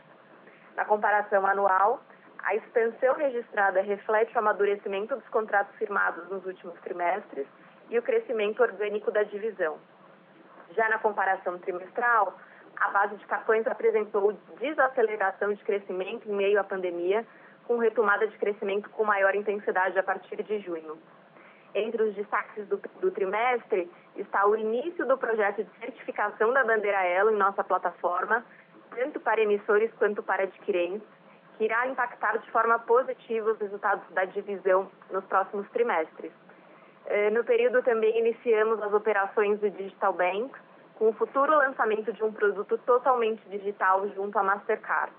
Na 0.78 0.86
comparação 0.86 1.44
anual, 1.46 2.00
a 2.44 2.56
expansão 2.56 3.16
registrada 3.16 3.82
reflete 3.82 4.34
o 4.36 4.40
amadurecimento 4.40 5.16
dos 5.16 5.28
contratos 5.30 5.76
firmados 5.76 6.30
nos 6.30 6.46
últimos 6.46 6.80
trimestres 6.82 7.48
e 7.90 7.98
o 7.98 8.04
crescimento 8.04 8.62
orgânico 8.62 9.10
da 9.10 9.24
divisão. 9.24 9.80
Já 10.76 10.88
na 10.88 11.00
comparação 11.00 11.58
trimestral, 11.58 12.38
a 12.76 12.90
base 12.90 13.16
de 13.16 13.26
cartões 13.26 13.66
apresentou 13.66 14.34
desaceleração 14.60 15.52
de 15.52 15.64
crescimento 15.64 16.30
em 16.30 16.36
meio 16.36 16.60
à 16.60 16.64
pandemia, 16.64 17.26
com 17.66 17.80
retomada 17.80 18.28
de 18.28 18.38
crescimento 18.38 18.88
com 18.92 19.04
maior 19.04 19.34
intensidade 19.34 19.98
a 19.98 20.04
partir 20.04 20.44
de 20.44 20.60
junho. 20.60 20.96
Entre 21.74 22.02
os 22.02 22.14
destaques 22.14 22.68
do, 22.68 22.78
do, 23.02 23.12
trimestre 23.12 23.92
está 24.16 24.46
o 24.48 24.56
início 24.56 25.06
do 25.08 25.18
projeto 25.18 25.64
de 25.64 25.80
certificação 25.80 26.54
da 26.54 26.64
bandeira 26.64 27.04
Elo 27.04 27.32
em 27.32 27.36
nossa 27.36 27.64
plataforma, 27.64 28.46
tanto 28.98 29.20
para 29.20 29.40
emissores 29.40 29.92
quanto 30.00 30.24
para 30.24 30.44
adquirentes, 30.44 31.08
que 31.58 31.66
irá 31.66 31.88
impactar 31.88 32.38
de 32.40 32.50
forma 32.50 32.80
positiva 32.80 33.52
os 33.52 33.60
resultados 33.60 34.04
da 34.10 34.26
divisão 34.26 34.90
nos 35.12 35.24
próximos 35.26 35.70
trimestres. 35.70 36.32
Eh, 37.06 37.30
no 37.30 37.44
período 37.44 37.84
também 37.84 38.18
iniciamos 38.20 38.82
as 38.82 38.92
operações 38.92 39.60
do 39.60 39.70
Digital 39.70 40.14
Bank, 40.14 40.52
com 40.96 41.10
o 41.10 41.14
futuro 41.14 41.56
lançamento 41.56 42.12
de 42.12 42.24
um 42.24 42.34
produto 42.34 42.76
totalmente 42.80 43.48
digital 43.50 44.08
junto 44.10 44.38
à 44.40 44.44
Mastercard. 44.44 45.14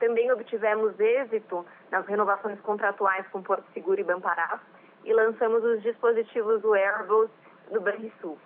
Também 0.00 0.30
obtivemos 0.32 0.98
êxito 0.98 1.64
nas 1.92 2.04
renovações 2.06 2.60
contratuais 2.62 3.26
com 3.28 3.42
Porto 3.42 3.64
Seguro 3.72 4.00
e 4.00 4.04
Bampará 4.04 4.60
e 5.04 5.12
lançamos 5.12 5.62
os 5.64 5.80
dispositivos 5.82 6.64
wearables 6.64 7.30
do 7.70 7.80
Banrisul. 7.80 8.36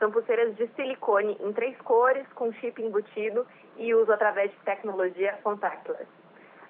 São 0.00 0.10
pulseiras 0.10 0.56
de 0.56 0.66
silicone 0.68 1.36
em 1.40 1.52
três 1.52 1.76
cores, 1.82 2.26
com 2.34 2.50
chip 2.54 2.82
embutido 2.82 3.46
e 3.76 3.94
uso 3.94 4.10
através 4.10 4.50
de 4.50 4.56
tecnologia 4.60 5.38
contactless. 5.42 6.08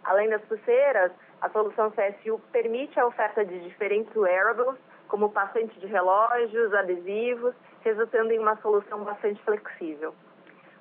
Além 0.03 0.29
das 0.29 0.43
pulseiras, 0.43 1.13
a 1.41 1.49
solução 1.51 1.93
CSU 1.93 2.41
permite 2.51 2.99
a 2.99 3.07
oferta 3.07 3.45
de 3.45 3.61
diferentes 3.61 4.15
wearables, 4.17 4.77
como 5.07 5.31
passante 5.31 5.79
de 5.79 5.87
relógios, 5.87 6.75
adesivos, 6.75 7.55
resultando 7.83 8.33
em 8.33 8.39
uma 8.41 8.57
solução 8.57 9.05
bastante 9.05 9.41
flexível. 9.45 10.13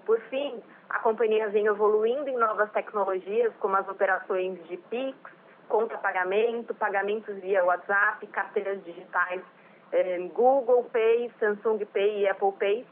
Por 0.03 0.19
fim, 0.21 0.59
a 0.89 0.97
companhia 0.99 1.49
vem 1.49 1.67
evoluindo 1.67 2.29
em 2.29 2.37
novas 2.37 2.71
tecnologias, 2.71 3.53
como 3.59 3.75
as 3.75 3.87
operações 3.87 4.59
de 4.67 4.75
PIX, 4.75 5.15
conta-pagamento, 5.67 6.73
pagamentos 6.73 7.35
via 7.41 7.63
WhatsApp, 7.63 8.25
carteiras 8.27 8.83
digitais 8.83 9.43
eh, 9.91 10.19
Google 10.34 10.84
Pay, 10.91 11.31
Samsung 11.39 11.86
Pay 11.86 12.22
e 12.22 12.29
Apple 12.29 12.51
Pay, 12.60 12.86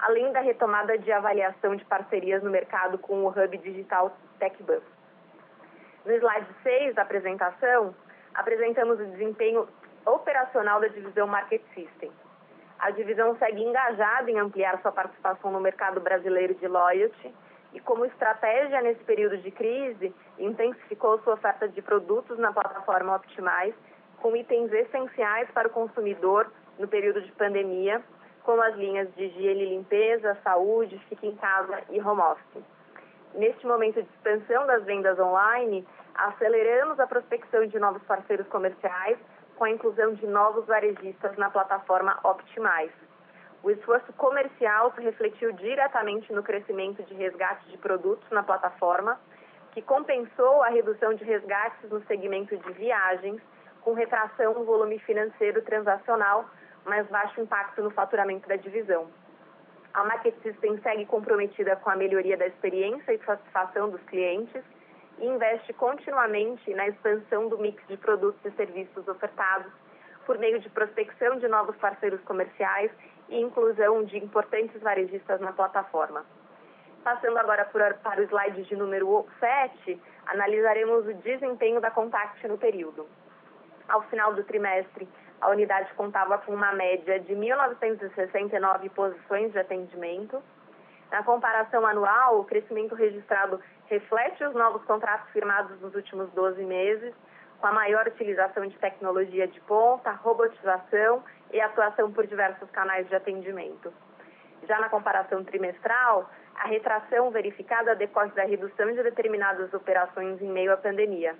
além 0.00 0.32
da 0.32 0.40
retomada 0.40 0.98
de 0.98 1.10
avaliação 1.12 1.76
de 1.76 1.84
parcerias 1.84 2.42
no 2.42 2.50
mercado 2.50 2.98
com 2.98 3.24
o 3.24 3.28
Hub 3.28 3.58
Digital 3.58 4.16
TechBus. 4.38 4.82
No 6.04 6.12
slide 6.12 6.46
6 6.62 6.94
da 6.94 7.02
apresentação, 7.02 7.94
apresentamos 8.34 9.00
o 9.00 9.06
desempenho 9.06 9.66
operacional 10.04 10.80
da 10.80 10.88
divisão 10.88 11.26
Market 11.26 11.62
System. 11.74 12.12
A 12.78 12.90
divisão 12.90 13.36
segue 13.38 13.62
engajada 13.62 14.30
em 14.30 14.38
ampliar 14.38 14.80
sua 14.82 14.92
participação 14.92 15.50
no 15.50 15.60
mercado 15.60 16.00
brasileiro 16.00 16.54
de 16.54 16.68
loyalty 16.68 17.34
e, 17.72 17.80
como 17.80 18.04
estratégia 18.04 18.82
nesse 18.82 19.02
período 19.04 19.38
de 19.38 19.50
crise, 19.50 20.14
intensificou 20.38 21.18
sua 21.20 21.34
oferta 21.34 21.68
de 21.68 21.80
produtos 21.80 22.38
na 22.38 22.52
plataforma 22.52 23.16
Optimize, 23.16 23.74
com 24.24 24.34
itens 24.34 24.72
essenciais 24.72 25.50
para 25.50 25.68
o 25.68 25.70
consumidor 25.70 26.50
no 26.78 26.88
período 26.88 27.20
de 27.20 27.30
pandemia, 27.32 28.02
como 28.42 28.62
as 28.62 28.74
linhas 28.74 29.06
de 29.14 29.24
higiene 29.24 29.64
e 29.64 29.68
limpeza, 29.76 30.34
saúde, 30.42 30.98
fique 31.10 31.26
em 31.26 31.36
casa 31.36 31.82
e 31.90 32.00
home 32.00 32.22
office. 32.22 32.64
Neste 33.34 33.66
momento 33.66 34.02
de 34.02 34.08
expansão 34.08 34.66
das 34.66 34.82
vendas 34.84 35.18
online, 35.18 35.86
aceleramos 36.14 36.98
a 36.98 37.06
prospecção 37.06 37.66
de 37.66 37.78
novos 37.78 38.02
parceiros 38.04 38.48
comerciais 38.48 39.18
com 39.56 39.64
a 39.64 39.70
inclusão 39.70 40.14
de 40.14 40.26
novos 40.26 40.64
varejistas 40.64 41.36
na 41.36 41.50
plataforma 41.50 42.18
Optimize. 42.24 42.94
O 43.62 43.70
esforço 43.70 44.10
comercial 44.14 44.90
se 44.94 45.02
refletiu 45.02 45.52
diretamente 45.52 46.32
no 46.32 46.42
crescimento 46.42 47.02
de 47.02 47.12
resgate 47.12 47.68
de 47.68 47.76
produtos 47.76 48.30
na 48.30 48.42
plataforma, 48.42 49.20
que 49.72 49.82
compensou 49.82 50.62
a 50.62 50.68
redução 50.68 51.12
de 51.12 51.24
resgates 51.24 51.90
no 51.90 52.02
segmento 52.06 52.56
de 52.56 52.72
viagens, 52.72 53.38
com 53.84 53.92
retração 53.92 54.54
no 54.54 54.64
volume 54.64 54.98
financeiro 55.00 55.60
transacional, 55.62 56.48
mas 56.86 57.06
baixo 57.08 57.40
impacto 57.40 57.82
no 57.82 57.90
faturamento 57.90 58.48
da 58.48 58.56
divisão. 58.56 59.08
A 59.92 60.02
Market 60.04 60.34
System 60.42 60.80
segue 60.82 61.06
comprometida 61.06 61.76
com 61.76 61.90
a 61.90 61.94
melhoria 61.94 62.36
da 62.36 62.46
experiência 62.46 63.12
e 63.12 63.24
satisfação 63.24 63.90
dos 63.90 64.02
clientes 64.04 64.62
e 65.18 65.26
investe 65.26 65.72
continuamente 65.74 66.74
na 66.74 66.88
expansão 66.88 67.48
do 67.48 67.58
mix 67.58 67.86
de 67.86 67.96
produtos 67.96 68.44
e 68.44 68.50
serviços 68.56 69.06
ofertados, 69.06 69.70
por 70.26 70.38
meio 70.38 70.58
de 70.58 70.68
prospecção 70.70 71.38
de 71.38 71.46
novos 71.46 71.76
parceiros 71.76 72.20
comerciais 72.22 72.90
e 73.28 73.38
inclusão 73.38 74.02
de 74.04 74.16
importantes 74.18 74.80
varejistas 74.80 75.40
na 75.40 75.52
plataforma. 75.52 76.24
Passando 77.04 77.36
agora 77.36 77.66
para 77.66 78.20
o 78.20 78.24
slide 78.24 78.62
de 78.62 78.74
número 78.74 79.26
7, 79.38 80.00
analisaremos 80.26 81.06
o 81.06 81.14
desempenho 81.14 81.80
da 81.80 81.90
Contact 81.90 82.48
no 82.48 82.56
período. 82.56 83.06
Ao 83.88 84.02
final 84.02 84.32
do 84.34 84.42
trimestre, 84.44 85.08
a 85.40 85.50
unidade 85.50 85.92
contava 85.94 86.38
com 86.38 86.54
uma 86.54 86.72
média 86.72 87.20
de 87.20 87.34
1.969 87.34 88.90
posições 88.90 89.52
de 89.52 89.58
atendimento. 89.58 90.42
Na 91.10 91.22
comparação 91.22 91.86
anual, 91.86 92.40
o 92.40 92.44
crescimento 92.44 92.94
registrado 92.94 93.60
reflete 93.86 94.42
os 94.44 94.54
novos 94.54 94.82
contratos 94.84 95.30
firmados 95.30 95.78
nos 95.80 95.94
últimos 95.94 96.30
12 96.30 96.64
meses, 96.64 97.14
com 97.60 97.66
a 97.66 97.72
maior 97.72 98.06
utilização 98.06 98.66
de 98.66 98.76
tecnologia 98.78 99.46
de 99.46 99.60
ponta, 99.60 100.10
robotização 100.12 101.22
e 101.52 101.60
atuação 101.60 102.10
por 102.12 102.26
diversos 102.26 102.70
canais 102.70 103.06
de 103.08 103.14
atendimento. 103.14 103.92
Já 104.66 104.80
na 104.80 104.88
comparação 104.88 105.44
trimestral, 105.44 106.28
a 106.56 106.66
retração 106.68 107.30
verificada 107.30 107.94
decorre 107.94 108.30
da 108.30 108.44
redução 108.44 108.92
de 108.92 109.02
determinadas 109.02 109.72
operações 109.74 110.40
em 110.40 110.50
meio 110.50 110.72
à 110.72 110.76
pandemia. 110.76 111.36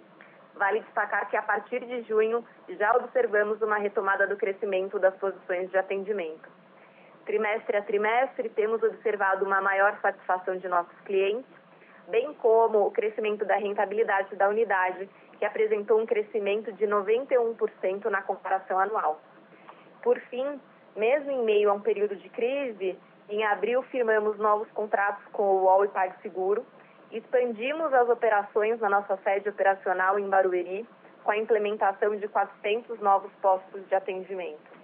Vale 0.55 0.81
destacar 0.81 1.29
que 1.29 1.37
a 1.37 1.43
partir 1.43 1.85
de 1.85 2.03
junho 2.03 2.45
já 2.69 2.95
observamos 2.97 3.61
uma 3.61 3.77
retomada 3.77 4.27
do 4.27 4.37
crescimento 4.37 4.99
das 4.99 5.15
posições 5.17 5.71
de 5.71 5.77
atendimento. 5.77 6.49
Trimestre 7.27 7.77
a 7.77 7.83
trimestre, 7.83 8.49
temos 8.51 8.83
observado 8.83 9.45
uma 9.45 9.61
maior 9.61 9.99
satisfação 10.01 10.57
de 10.57 10.69
nossos 10.69 10.99
clientes, 11.01 11.51
bem 12.09 12.33
como 12.35 12.87
o 12.87 12.91
crescimento 12.91 13.45
da 13.45 13.57
rentabilidade 13.57 14.37
da 14.37 14.49
unidade, 14.49 15.09
que 15.39 15.45
apresentou 15.45 16.01
um 16.01 16.07
crescimento 16.07 16.73
de 16.73 16.87
91% 16.87 18.05
na 18.05 18.23
comparação 18.23 18.79
anual. 18.79 19.21
Por 20.03 20.21
fim, 20.21 20.61
mesmo 20.95 21.31
em 21.31 21.43
meio 21.43 21.71
a 21.71 21.73
um 21.73 21.81
período 21.81 22.15
de 22.15 22.29
crise, 22.29 22.97
em 23.29 23.45
abril 23.45 23.83
firmamos 23.85 24.39
novos 24.39 24.71
contratos 24.73 25.25
com 25.33 25.43
o 25.43 25.65
UOL 25.65 25.87
e 25.87 25.89
PagSeguro, 25.89 26.65
expandimos 27.15 27.95
as 27.95 28.09
operações 28.09 28.81
na 28.81 28.89
nossa 28.89 29.17
sede 29.19 29.49
operacional 29.49 30.19
em 30.19 30.29
Barueri, 30.29 30.87
com 31.23 31.31
a 31.31 31.39
implementação 31.39 32.17
de 32.17 32.27
400 32.27 32.99
novos 32.99 33.33
postos 33.41 33.87
de 33.89 33.95
atendimento. 33.95 34.75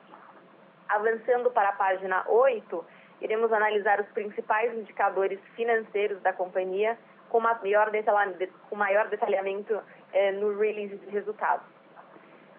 Avançando 0.89 1.51
para 1.51 1.71
a 1.71 1.73
página 1.73 2.25
8, 2.29 2.85
iremos 3.21 3.53
analisar 3.53 4.01
os 4.01 4.07
principais 4.09 4.73
indicadores 4.75 5.41
financeiros 5.57 6.21
da 6.23 6.33
companhia 6.33 6.97
com 7.29 7.41
maior, 7.41 7.91
com 8.69 8.77
maior 8.77 9.09
detalhamento 9.09 9.81
eh, 10.13 10.33
no 10.33 10.57
release 10.59 10.97
de 10.97 11.11
resultados. 11.11 11.67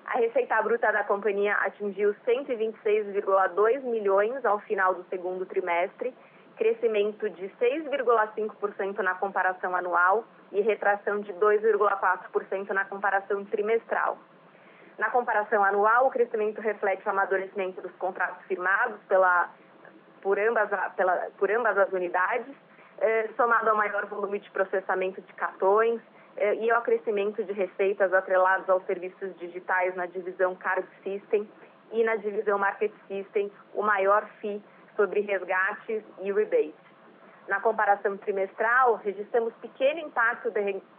A 0.06 0.18
receita 0.18 0.62
bruta 0.62 0.92
da 0.92 1.06
companhia 1.06 1.54
atingiu 1.56 2.13
126,2 2.28 3.82
milhões 3.84 4.44
ao 4.44 4.60
final 4.60 4.94
do 4.94 5.06
segundo 5.10 5.46
trimestre, 5.46 6.13
crescimento 6.62 7.27
de 7.27 7.50
6,5% 7.60 9.00
na 9.00 9.15
comparação 9.15 9.75
anual 9.75 10.24
e 10.51 10.62
retração 10.62 11.20
de 11.20 11.34
2,4% 11.34 12.70
na 12.70 12.86
comparação 12.86 13.44
trimestral. 13.46 14.15
Na 14.96 15.10
comparação 15.10 15.63
anual, 15.63 16.06
o 16.06 16.12
crescimento 16.12 16.62
reflete 16.62 17.03
o 17.08 17.10
amadurecimento 17.10 17.82
dos 17.82 17.91
contratos 17.94 18.46
firmados 18.46 19.00
pela, 19.08 19.50
por, 20.22 20.38
ambas, 20.38 20.70
pela, 20.96 21.30
por 21.39 21.50
ambas 21.50 21.75
as 21.80 21.91
unidades, 21.91 22.56
eh, 23.00 23.27
somado 23.36 23.68
ao 23.68 23.75
maior 23.75 24.06
volume 24.06 24.38
de 24.38 24.51
processamento 24.51 25.20
de 25.20 25.34
cartões, 25.34 26.00
é, 26.38 26.56
e 26.56 26.70
ao 26.70 26.84
crescimento 26.84 27.44
de 27.44 27.51
receitas 27.53 28.13
atrelados 28.13 28.70
aos 28.70 28.86
serviços 28.86 29.36
digitais 29.39 29.96
na 29.96 30.06
divisão 30.06 30.56
Card 30.56 30.88
System 31.03 31.50
e 31.91 32.03
na 32.03 32.15
divisão 32.18 32.60
Market 32.60 32.94
System, 33.08 33.51
o 33.74 33.82
maior 33.82 34.25
FII 34.39 34.62
sobre 35.01 35.22
resgates 35.22 36.03
e 36.22 36.31
rebates. 36.31 36.75
Na 37.48 37.60
comparação 37.60 38.15
trimestral, 38.17 38.98
registramos 39.03 39.51
pequeno 39.55 40.00
impacto 40.00 40.51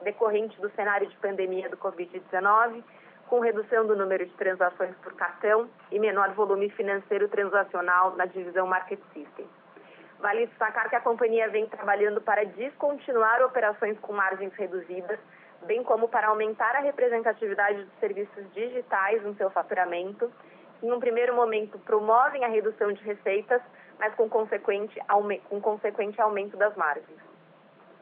decorrente 0.03 0.61
do 0.61 0.69
cenário 0.71 1.07
de 1.07 1.17
pandemia 1.19 1.69
do 1.69 1.77
Covid-19, 1.77 2.83
com 3.29 3.38
redução 3.38 3.87
do 3.87 3.95
número 3.95 4.27
de 4.27 4.33
transações 4.33 4.93
por 4.97 5.12
cartão 5.15 5.71
e 5.93 6.01
menor 6.01 6.31
volume 6.33 6.69
financeiro 6.71 7.29
transacional 7.29 8.17
na 8.17 8.27
divisão 8.27 8.67
Market 8.67 8.99
System. 9.15 9.47
Vale 10.19 10.49
destacar 10.49 10.91
que 10.91 10.97
a 10.97 11.01
companhia 11.01 11.49
vem 11.49 11.67
trabalhando 11.67 12.21
para 12.21 12.45
descontinuar 12.45 13.41
operações 13.43 13.97
com 14.01 14.12
margens 14.12 14.53
reduzidas, 14.55 15.19
bem 15.65 15.85
como 15.85 16.09
para 16.09 16.27
aumentar 16.27 16.75
a 16.75 16.81
representatividade 16.81 17.85
dos 17.85 17.99
serviços 18.01 18.53
digitais 18.53 19.23
no 19.23 19.35
seu 19.37 19.49
faturamento, 19.51 20.31
que 20.81 20.87
em 20.87 20.93
um 20.93 20.99
primeiro 20.99 21.35
momento 21.37 21.79
promovem 21.79 22.45
a 22.45 22.49
redução 22.49 22.93
de 22.93 23.03
receitas, 23.05 23.62
mas 24.03 24.12
com 24.17 24.29
consequente, 24.29 24.99
com 25.49 25.61
consequente 25.61 26.21
aumento 26.21 26.57
das 26.57 26.75
margens. 26.75 27.21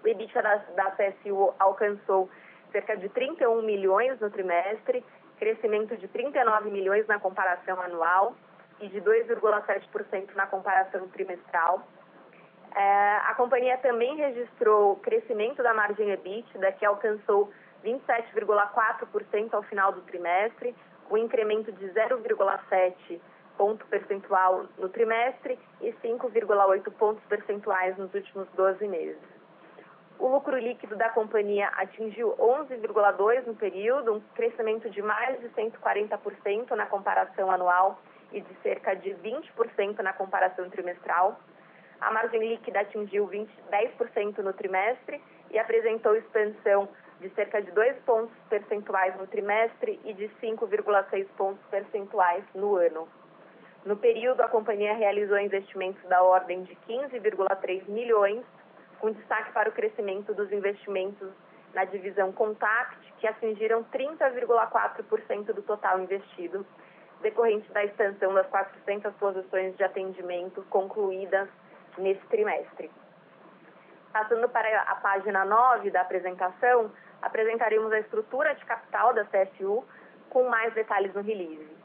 O 0.02 0.08
EBITDA 0.08 0.40
da, 0.40 0.56
da 0.56 0.90
CSU 0.92 1.52
alcançou 1.58 2.30
cerca 2.72 2.96
de 2.96 3.10
31 3.10 3.60
milhões 3.60 4.18
no 4.18 4.30
trimestre, 4.30 5.04
crescimento 5.38 5.94
de 5.98 6.08
39 6.08 6.70
milhões 6.70 7.06
na 7.06 7.18
comparação 7.18 7.78
anual 7.82 8.34
e 8.80 8.88
de 8.88 8.98
2,7% 9.02 10.34
na 10.34 10.46
comparação 10.46 11.06
trimestral. 11.08 11.86
É, 12.74 13.16
a 13.26 13.34
companhia 13.34 13.76
também 13.76 14.16
registrou 14.16 14.96
crescimento 14.96 15.62
da 15.62 15.74
margem 15.74 16.12
EBITDA, 16.12 16.72
que 16.72 16.86
alcançou 16.86 17.52
27,4% 17.84 19.52
ao 19.52 19.62
final 19.64 19.92
do 19.92 20.00
trimestre, 20.00 20.74
um 21.10 21.18
incremento 21.18 21.70
de 21.72 21.88
0,7 21.88 23.20
ponto 23.60 23.84
percentual 23.88 24.64
no 24.78 24.88
trimestre 24.88 25.58
e 25.82 25.92
5,8 26.02 26.90
pontos 26.92 27.22
percentuais 27.24 27.94
nos 27.98 28.14
últimos 28.14 28.48
12 28.56 28.88
meses. 28.88 29.20
O 30.18 30.28
lucro 30.28 30.56
líquido 30.56 30.96
da 30.96 31.10
companhia 31.10 31.68
atingiu 31.76 32.34
11,2 32.38 33.44
no 33.44 33.54
período, 33.54 34.14
um 34.14 34.20
crescimento 34.34 34.88
de 34.88 35.02
mais 35.02 35.38
de 35.40 35.50
140% 35.50 36.70
na 36.70 36.86
comparação 36.86 37.50
anual 37.50 38.00
e 38.32 38.40
de 38.40 38.54
cerca 38.62 38.94
de 38.94 39.10
20% 39.10 39.98
na 39.98 40.14
comparação 40.14 40.70
trimestral. 40.70 41.38
A 42.00 42.10
margem 42.10 42.40
líquida 42.40 42.80
atingiu 42.80 43.26
20, 43.26 43.50
10% 43.70 44.38
no 44.38 44.54
trimestre 44.54 45.22
e 45.50 45.58
apresentou 45.58 46.16
expansão 46.16 46.88
de 47.20 47.28
cerca 47.34 47.60
de 47.60 47.70
2 47.72 47.98
pontos 48.06 48.34
percentuais 48.48 49.14
no 49.18 49.26
trimestre 49.26 50.00
e 50.02 50.14
de 50.14 50.30
5,6 50.42 51.26
pontos 51.36 51.62
percentuais 51.70 52.42
no 52.54 52.76
ano. 52.76 53.19
No 53.84 53.96
período, 53.96 54.42
a 54.42 54.48
companhia 54.48 54.94
realizou 54.94 55.38
investimentos 55.38 56.02
da 56.08 56.22
ordem 56.22 56.62
de 56.64 56.76
15,3 56.86 57.88
milhões, 57.88 58.44
com 58.98 59.10
destaque 59.10 59.52
para 59.52 59.70
o 59.70 59.72
crescimento 59.72 60.34
dos 60.34 60.52
investimentos 60.52 61.30
na 61.72 61.84
divisão 61.84 62.30
Contact, 62.30 62.98
que 63.18 63.26
atingiram 63.26 63.82
30,4% 63.84 65.46
do 65.54 65.62
total 65.62 65.98
investido, 66.00 66.66
decorrente 67.22 67.70
da 67.72 67.82
expansão 67.84 68.34
das 68.34 68.46
400 68.48 69.14
posições 69.14 69.74
de 69.76 69.84
atendimento 69.84 70.62
concluídas 70.68 71.48
nesse 71.96 72.24
trimestre. 72.26 72.90
Passando 74.12 74.48
para 74.48 74.82
a 74.82 74.94
página 74.96 75.44
9 75.44 75.90
da 75.90 76.02
apresentação, 76.02 76.90
apresentaremos 77.22 77.92
a 77.92 78.00
estrutura 78.00 78.54
de 78.54 78.64
capital 78.66 79.14
da 79.14 79.24
CSU 79.24 79.84
com 80.28 80.48
mais 80.48 80.74
detalhes 80.74 81.14
no 81.14 81.22
release. 81.22 81.79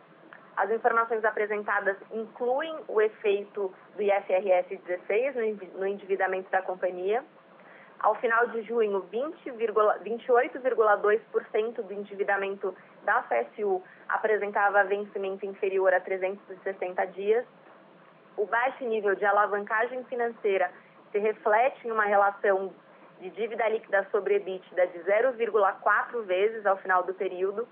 As 0.56 0.72
informações 0.72 1.26
apresentadas 1.26 1.98
incluem 2.12 2.74
o 2.88 3.02
efeito 3.02 3.74
do 3.96 4.02
IFRS 4.02 4.80
16 4.86 5.36
no 5.76 5.86
endividamento 5.86 6.50
da 6.50 6.62
companhia. 6.62 7.26
Ao 8.00 8.16
final 8.16 8.48
de 8.48 8.62
junho, 8.62 9.06
28,2% 9.12 11.82
do 11.82 11.94
endividamento 11.94 12.74
da 13.04 13.22
CSU 13.24 13.84
apresentava 14.08 14.82
vencimento 14.84 15.46
inferior 15.46 15.94
a 15.94 16.00
360 16.00 17.06
dias 17.08 17.46
o 18.38 18.46
baixo 18.46 18.84
nível 18.84 19.16
de 19.16 19.26
alavancagem 19.26 20.04
financeira 20.06 20.72
se 21.12 21.20
reflete 21.20 21.88
em 21.88 21.92
uma 21.92 22.04
relação 22.04 22.74
de 23.20 23.30
dívida 23.30 23.68
líquida 23.70 24.06
sobre 24.12 24.36
EBITDA 24.36 24.88
de 24.88 25.00
0,4 25.00 26.22
vezes 26.24 26.66
ao 26.66 26.78
final 26.78 27.04
do 27.04 27.14
período, 27.14 27.68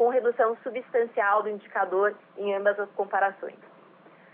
com 0.00 0.08
redução 0.08 0.56
substancial 0.62 1.42
do 1.42 1.50
indicador 1.50 2.14
em 2.38 2.54
ambas 2.54 2.80
as 2.80 2.88
comparações. 2.92 3.58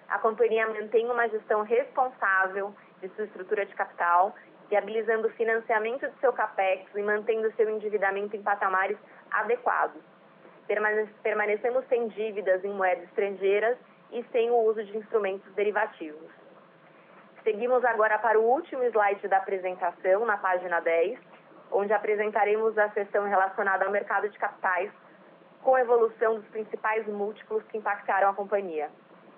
A 0.08 0.16
companhia 0.16 0.64
mantém 0.68 1.10
uma 1.10 1.28
gestão 1.28 1.62
responsável 1.62 2.72
de 3.00 3.08
sua 3.08 3.24
estrutura 3.24 3.66
de 3.66 3.74
capital, 3.74 4.32
viabilizando 4.70 5.26
o 5.26 5.30
financiamento 5.32 6.06
de 6.08 6.16
seu 6.20 6.32
capex 6.32 6.86
e 6.94 7.02
mantendo 7.02 7.52
seu 7.56 7.68
endividamento 7.68 8.36
em 8.36 8.42
patamares 8.44 8.96
adequados. 9.28 10.00
Permanecemos 10.68 11.84
sem 11.88 12.06
dívidas 12.10 12.64
em 12.64 12.70
moedas 12.70 13.02
estrangeiras 13.06 13.76
e 14.12 14.22
sem 14.30 14.48
o 14.52 14.58
uso 14.58 14.84
de 14.84 14.96
instrumentos 14.96 15.52
derivativos. 15.54 16.30
Seguimos 17.42 17.84
agora 17.84 18.20
para 18.20 18.38
o 18.38 18.44
último 18.44 18.84
slide 18.84 19.26
da 19.26 19.38
apresentação, 19.38 20.24
na 20.26 20.36
página 20.36 20.78
10, 20.78 21.18
onde 21.72 21.92
apresentaremos 21.92 22.78
a 22.78 22.88
seção 22.90 23.24
relacionada 23.24 23.84
ao 23.84 23.90
mercado 23.90 24.28
de 24.28 24.38
capitais, 24.38 24.92
com 25.66 25.74
a 25.74 25.80
evolução 25.80 26.36
dos 26.36 26.46
principais 26.50 27.04
múltiplos 27.08 27.60
que 27.64 27.76
impactaram 27.76 28.30
a 28.30 28.32
companhia. 28.32 28.88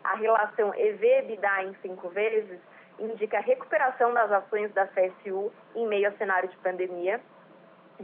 A 0.04 0.14
relação 0.14 0.74
EV-EBITDA 0.74 1.62
em 1.62 1.74
cinco 1.80 2.10
vezes 2.10 2.60
indica 2.98 3.38
a 3.38 3.40
recuperação 3.40 4.12
das 4.12 4.30
ações 4.30 4.70
da 4.74 4.86
CSU 4.88 5.50
em 5.74 5.86
meio 5.86 6.10
ao 6.10 6.16
cenário 6.18 6.50
de 6.50 6.56
pandemia. 6.58 7.18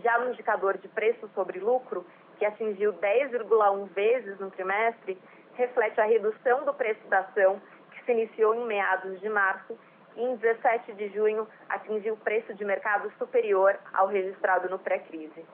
Já 0.03 0.19
no 0.21 0.31
indicador 0.31 0.79
de 0.79 0.89
preço 0.89 1.29
sobre 1.35 1.61
lucro, 1.61 2.07
que 2.39 2.47
atingiu 2.47 2.95
10,1 2.95 3.89
vezes 3.89 4.41
no 4.41 4.51
trimestre, 4.51 5.21
reflete 5.53 6.01
a 6.01 6.05
redução 6.07 6.65
do 6.65 6.73
preço 6.73 7.07
da 7.09 7.19
ação, 7.19 7.61
que 7.91 8.05
se 8.07 8.13
iniciou 8.13 8.55
em 8.55 8.65
meados 8.65 9.21
de 9.21 9.29
março 9.29 9.79
e 10.17 10.23
em 10.23 10.35
17 10.37 10.95
de 10.95 11.09
junho 11.11 11.47
atingiu 11.69 12.17
preço 12.17 12.55
de 12.55 12.65
mercado 12.65 13.13
superior 13.19 13.79
ao 13.93 14.07
registrado 14.07 14.71
no 14.71 14.79
pré-crise. 14.79 15.45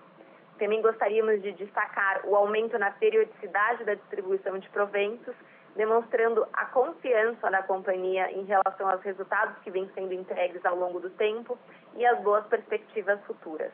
Também 0.61 0.83
gostaríamos 0.83 1.41
de 1.41 1.53
destacar 1.53 2.21
o 2.27 2.37
aumento 2.37 2.79
na 2.79 2.91
periodicidade 2.91 3.83
da 3.83 3.95
distribuição 3.95 4.59
de 4.59 4.69
proventos, 4.69 5.35
demonstrando 5.75 6.47
a 6.53 6.67
confiança 6.67 7.51
da 7.51 7.63
companhia 7.63 8.31
em 8.31 8.45
relação 8.45 8.91
aos 8.91 9.01
resultados 9.01 9.57
que 9.63 9.71
vêm 9.71 9.91
sendo 9.95 10.13
entregues 10.13 10.63
ao 10.67 10.77
longo 10.77 11.01
do 11.01 11.09
tempo 11.09 11.59
e 11.97 12.05
as 12.05 12.21
boas 12.21 12.45
perspectivas 12.49 13.19
futuras. 13.25 13.73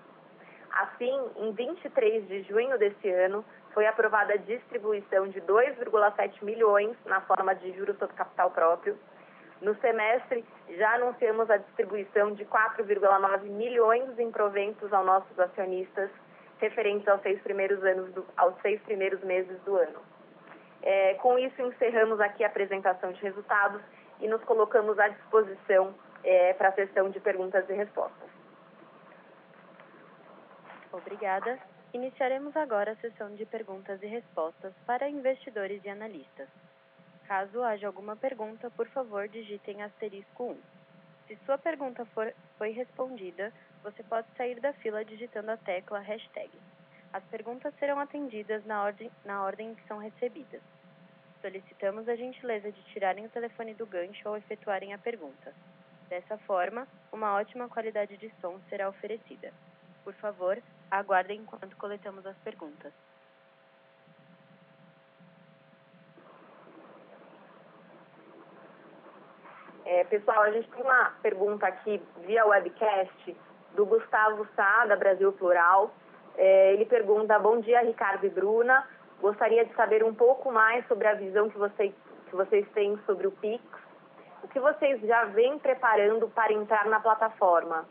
Assim, 0.70 1.12
em 1.38 1.50
23 1.50 2.28
de 2.28 2.42
junho 2.42 2.78
deste 2.78 3.10
ano, 3.10 3.44
foi 3.74 3.84
aprovada 3.88 4.34
a 4.34 4.36
distribuição 4.36 5.26
de 5.26 5.40
2,7 5.40 6.44
milhões 6.44 6.96
na 7.04 7.20
forma 7.22 7.52
de 7.56 7.72
juros 7.72 7.98
sobre 7.98 8.14
capital 8.14 8.52
próprio. 8.52 8.96
No 9.60 9.74
semestre, 9.80 10.44
já 10.68 10.94
anunciamos 10.94 11.50
a 11.50 11.56
distribuição 11.56 12.32
de 12.34 12.44
4,9 12.44 13.42
milhões 13.42 14.16
em 14.20 14.30
proventos 14.30 14.92
aos 14.92 15.04
nossos 15.04 15.40
acionistas, 15.40 16.10
referentes 16.58 17.06
aos 17.08 17.20
seis 17.22 17.40
primeiros, 17.42 17.82
anos 17.84 18.12
do, 18.12 18.26
aos 18.36 18.54
seis 18.62 18.80
primeiros 18.82 19.22
meses 19.22 19.58
do 19.62 19.76
ano. 19.76 20.00
É, 20.82 21.14
com 21.14 21.38
isso, 21.38 21.60
encerramos 21.62 22.20
aqui 22.20 22.44
a 22.44 22.46
apresentação 22.46 23.12
de 23.12 23.20
resultados 23.22 23.82
e 24.20 24.28
nos 24.28 24.42
colocamos 24.44 24.98
à 24.98 25.08
disposição 25.08 25.94
é, 26.22 26.52
para 26.54 26.68
a 26.68 26.72
sessão 26.72 27.10
de 27.10 27.20
perguntas 27.20 27.68
e 27.68 27.72
respostas. 27.72 28.28
Obrigada. 30.92 31.58
Iniciaremos 31.92 32.56
agora 32.56 32.92
a 32.92 32.96
sessão 32.96 33.34
de 33.34 33.44
perguntas 33.46 34.02
e 34.02 34.06
respostas 34.06 34.72
para 34.86 35.08
investidores 35.08 35.84
e 35.84 35.88
analistas. 35.88 36.48
Caso 37.26 37.62
haja 37.62 37.86
alguma 37.86 38.16
pergunta, 38.16 38.70
por 38.70 38.86
favor, 38.88 39.28
digitem 39.28 39.82
asterisco 39.82 40.44
1. 40.44 40.56
Se 41.26 41.36
sua 41.44 41.58
pergunta 41.58 42.04
for, 42.06 42.32
foi 42.56 42.70
respondida, 42.70 43.52
você 43.86 44.02
pode 44.02 44.26
sair 44.36 44.58
da 44.58 44.72
fila 44.72 45.04
digitando 45.04 45.48
a 45.52 45.56
tecla 45.56 46.00
hashtag. 46.00 46.50
As 47.12 47.22
perguntas 47.26 47.72
serão 47.78 48.00
atendidas 48.00 48.64
na 48.66 48.82
ordem, 48.82 49.08
na 49.24 49.44
ordem 49.44 49.76
que 49.76 49.86
são 49.86 49.98
recebidas. 49.98 50.60
Solicitamos 51.40 52.08
a 52.08 52.16
gentileza 52.16 52.72
de 52.72 52.82
tirarem 52.86 53.26
o 53.26 53.28
telefone 53.28 53.74
do 53.74 53.86
gancho 53.86 54.28
ao 54.28 54.36
efetuarem 54.36 54.92
a 54.92 54.98
pergunta. 54.98 55.54
Dessa 56.08 56.36
forma, 56.38 56.88
uma 57.12 57.34
ótima 57.34 57.68
qualidade 57.68 58.16
de 58.16 58.28
som 58.40 58.58
será 58.68 58.88
oferecida. 58.88 59.52
Por 60.02 60.14
favor, 60.14 60.60
aguardem 60.90 61.42
enquanto 61.42 61.76
coletamos 61.76 62.26
as 62.26 62.36
perguntas. 62.38 62.92
É, 69.84 70.02
pessoal, 70.02 70.42
a 70.42 70.50
gente 70.50 70.68
tem 70.70 70.82
uma 70.82 71.10
pergunta 71.22 71.68
aqui 71.68 72.02
via 72.26 72.44
webcast 72.44 73.36
do 73.76 73.86
Gustavo 73.86 74.46
Sá, 74.56 74.86
da 74.86 74.96
Brasil 74.96 75.32
Plural. 75.32 75.92
É, 76.36 76.72
ele 76.72 76.86
pergunta: 76.86 77.38
Bom 77.38 77.60
dia, 77.60 77.82
Ricardo 77.82 78.26
e 78.26 78.30
Bruna. 78.30 78.84
Gostaria 79.20 79.64
de 79.64 79.74
saber 79.74 80.02
um 80.02 80.14
pouco 80.14 80.50
mais 80.50 80.86
sobre 80.88 81.06
a 81.06 81.14
visão 81.14 81.48
que 81.48 81.56
vocês, 81.56 81.94
que 82.28 82.34
vocês 82.34 82.68
têm 82.70 82.98
sobre 83.06 83.26
o 83.26 83.30
Pix. 83.30 83.62
O 84.42 84.48
que 84.48 84.58
vocês 84.58 85.00
já 85.02 85.24
vêm 85.26 85.58
preparando 85.58 86.28
para 86.28 86.52
entrar 86.52 86.86
na 86.86 87.00
plataforma? 87.00 87.86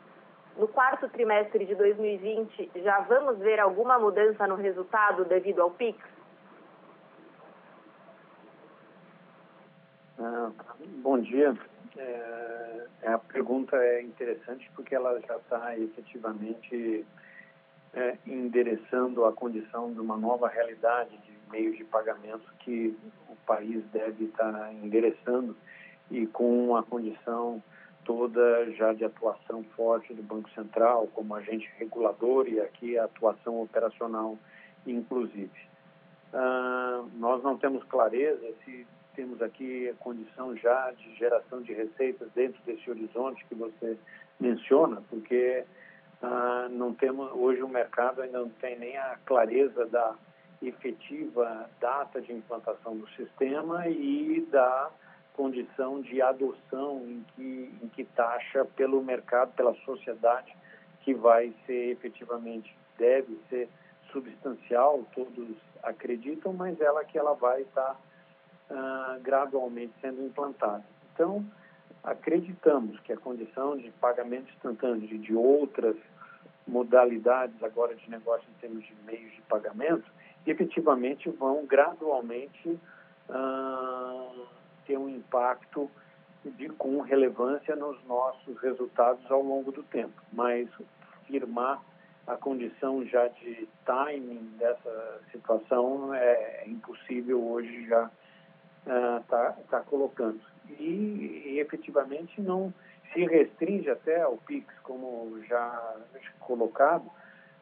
No 0.57 0.67
quarto 0.67 1.09
trimestre 1.09 1.65
de 1.65 1.75
2020, 1.75 2.71
já 2.75 2.99
vamos 3.01 3.39
ver 3.39 3.59
alguma 3.59 3.99
mudança 3.99 4.47
no 4.47 4.55
resultado 4.55 5.25
devido 5.25 5.61
ao 5.61 5.71
Pix? 5.71 5.99
Ah, 10.19 10.51
bom 11.03 11.19
dia. 11.19 11.57
É, 11.97 12.85
a 13.05 13.17
pergunta 13.17 13.77
é 13.77 14.01
interessante 14.01 14.69
porque 14.75 14.95
ela 14.95 15.19
já 15.21 15.37
está 15.37 15.77
efetivamente 15.77 17.05
é, 17.93 18.17
endereçando 18.25 19.25
a 19.25 19.31
condição 19.31 19.93
de 19.93 19.99
uma 19.99 20.17
nova 20.17 20.47
realidade 20.47 21.17
de 21.17 21.51
meios 21.51 21.77
de 21.77 21.83
pagamento 21.85 22.53
que 22.59 22.97
o 23.29 23.35
país 23.45 23.83
deve 23.93 24.25
estar 24.25 24.73
endereçando 24.73 25.55
e 26.11 26.27
com 26.27 26.75
a 26.75 26.83
condição 26.83 27.63
toda 28.03 28.71
já 28.71 28.93
de 28.93 29.03
atuação 29.03 29.63
forte 29.75 30.13
do 30.13 30.21
Banco 30.21 30.49
Central 30.51 31.07
como 31.13 31.33
agente 31.33 31.69
regulador 31.77 32.47
e 32.47 32.59
aqui 32.59 32.97
a 32.97 33.05
atuação 33.05 33.61
operacional 33.61 34.37
inclusive. 34.85 35.51
Ah, 36.33 37.03
nós 37.15 37.41
não 37.43 37.57
temos 37.57 37.83
clareza 37.85 38.45
se 38.63 38.85
temos 39.15 39.41
aqui 39.41 39.89
a 39.89 39.93
condição 39.95 40.55
já 40.57 40.91
de 40.91 41.15
geração 41.15 41.61
de 41.61 41.73
receitas 41.73 42.29
dentro 42.33 42.61
desse 42.63 42.89
horizonte 42.89 43.45
que 43.45 43.55
você 43.55 43.97
menciona, 44.39 45.01
porque 45.09 45.63
ah, 46.21 46.67
não 46.69 46.93
temos 46.93 47.31
hoje 47.33 47.61
o 47.61 47.67
mercado 47.67 48.21
ainda 48.21 48.39
não 48.39 48.49
tem 48.49 48.77
nem 48.77 48.97
a 48.97 49.17
clareza 49.25 49.85
da 49.85 50.15
efetiva 50.61 51.69
data 51.79 52.21
de 52.21 52.33
implantação 52.33 52.97
do 52.97 53.07
sistema 53.09 53.87
e 53.87 54.45
da 54.51 54.89
condição 55.33 56.01
de 56.01 56.21
adoção 56.21 57.01
em 57.05 57.25
que, 57.35 57.75
em 57.83 57.87
que 57.89 58.03
taxa 58.05 58.65
pelo 58.75 59.03
mercado, 59.03 59.51
pela 59.53 59.75
sociedade, 59.83 60.55
que 61.01 61.13
vai 61.13 61.53
ser 61.65 61.91
efetivamente, 61.91 62.75
deve 62.97 63.37
ser 63.49 63.67
substancial, 64.11 65.05
todos 65.13 65.57
acreditam, 65.83 66.53
mas 66.53 66.79
ela 66.79 67.03
que 67.03 67.17
ela 67.17 67.33
vai 67.33 67.61
estar 67.61 67.99
uh, 68.69 69.19
gradualmente 69.21 69.93
sendo 70.01 70.23
implantada. 70.23 70.83
Então, 71.13 71.45
acreditamos 72.03 72.99
que 73.01 73.13
a 73.13 73.17
condição 73.17 73.77
de 73.77 73.89
pagamento 73.91 74.51
instantâneo 74.53 75.07
e 75.11 75.17
de 75.17 75.33
outras 75.33 75.95
modalidades 76.67 77.61
agora 77.63 77.95
de 77.95 78.09
negócio 78.09 78.47
em 78.49 78.59
termos 78.59 78.83
de 78.83 78.95
meios 79.05 79.31
de 79.33 79.41
pagamento, 79.43 80.09
efetivamente 80.45 81.29
vão 81.29 81.65
gradualmente 81.65 82.79
uh, 83.29 84.47
ter 84.85 84.97
um 84.97 85.09
impacto 85.09 85.89
de, 86.43 86.69
com 86.69 87.01
relevância 87.01 87.75
nos 87.75 88.03
nossos 88.05 88.57
resultados 88.59 89.29
ao 89.29 89.41
longo 89.41 89.71
do 89.71 89.83
tempo. 89.83 90.21
Mas 90.31 90.67
firmar 91.27 91.81
a 92.27 92.35
condição 92.35 93.05
já 93.05 93.27
de 93.27 93.67
timing 93.85 94.51
dessa 94.57 95.21
situação 95.31 96.13
é 96.13 96.63
impossível 96.67 97.43
hoje 97.43 97.87
já 97.87 98.09
está 98.85 99.55
uh, 99.57 99.63
tá 99.69 99.79
colocando. 99.81 100.39
E, 100.79 101.43
e, 101.45 101.59
efetivamente 101.59 102.41
não 102.41 102.73
se 103.13 103.25
restringe 103.25 103.89
até 103.89 104.21
ao 104.21 104.37
PIX, 104.37 104.67
como 104.83 105.41
já 105.47 105.95
colocado, 106.39 107.09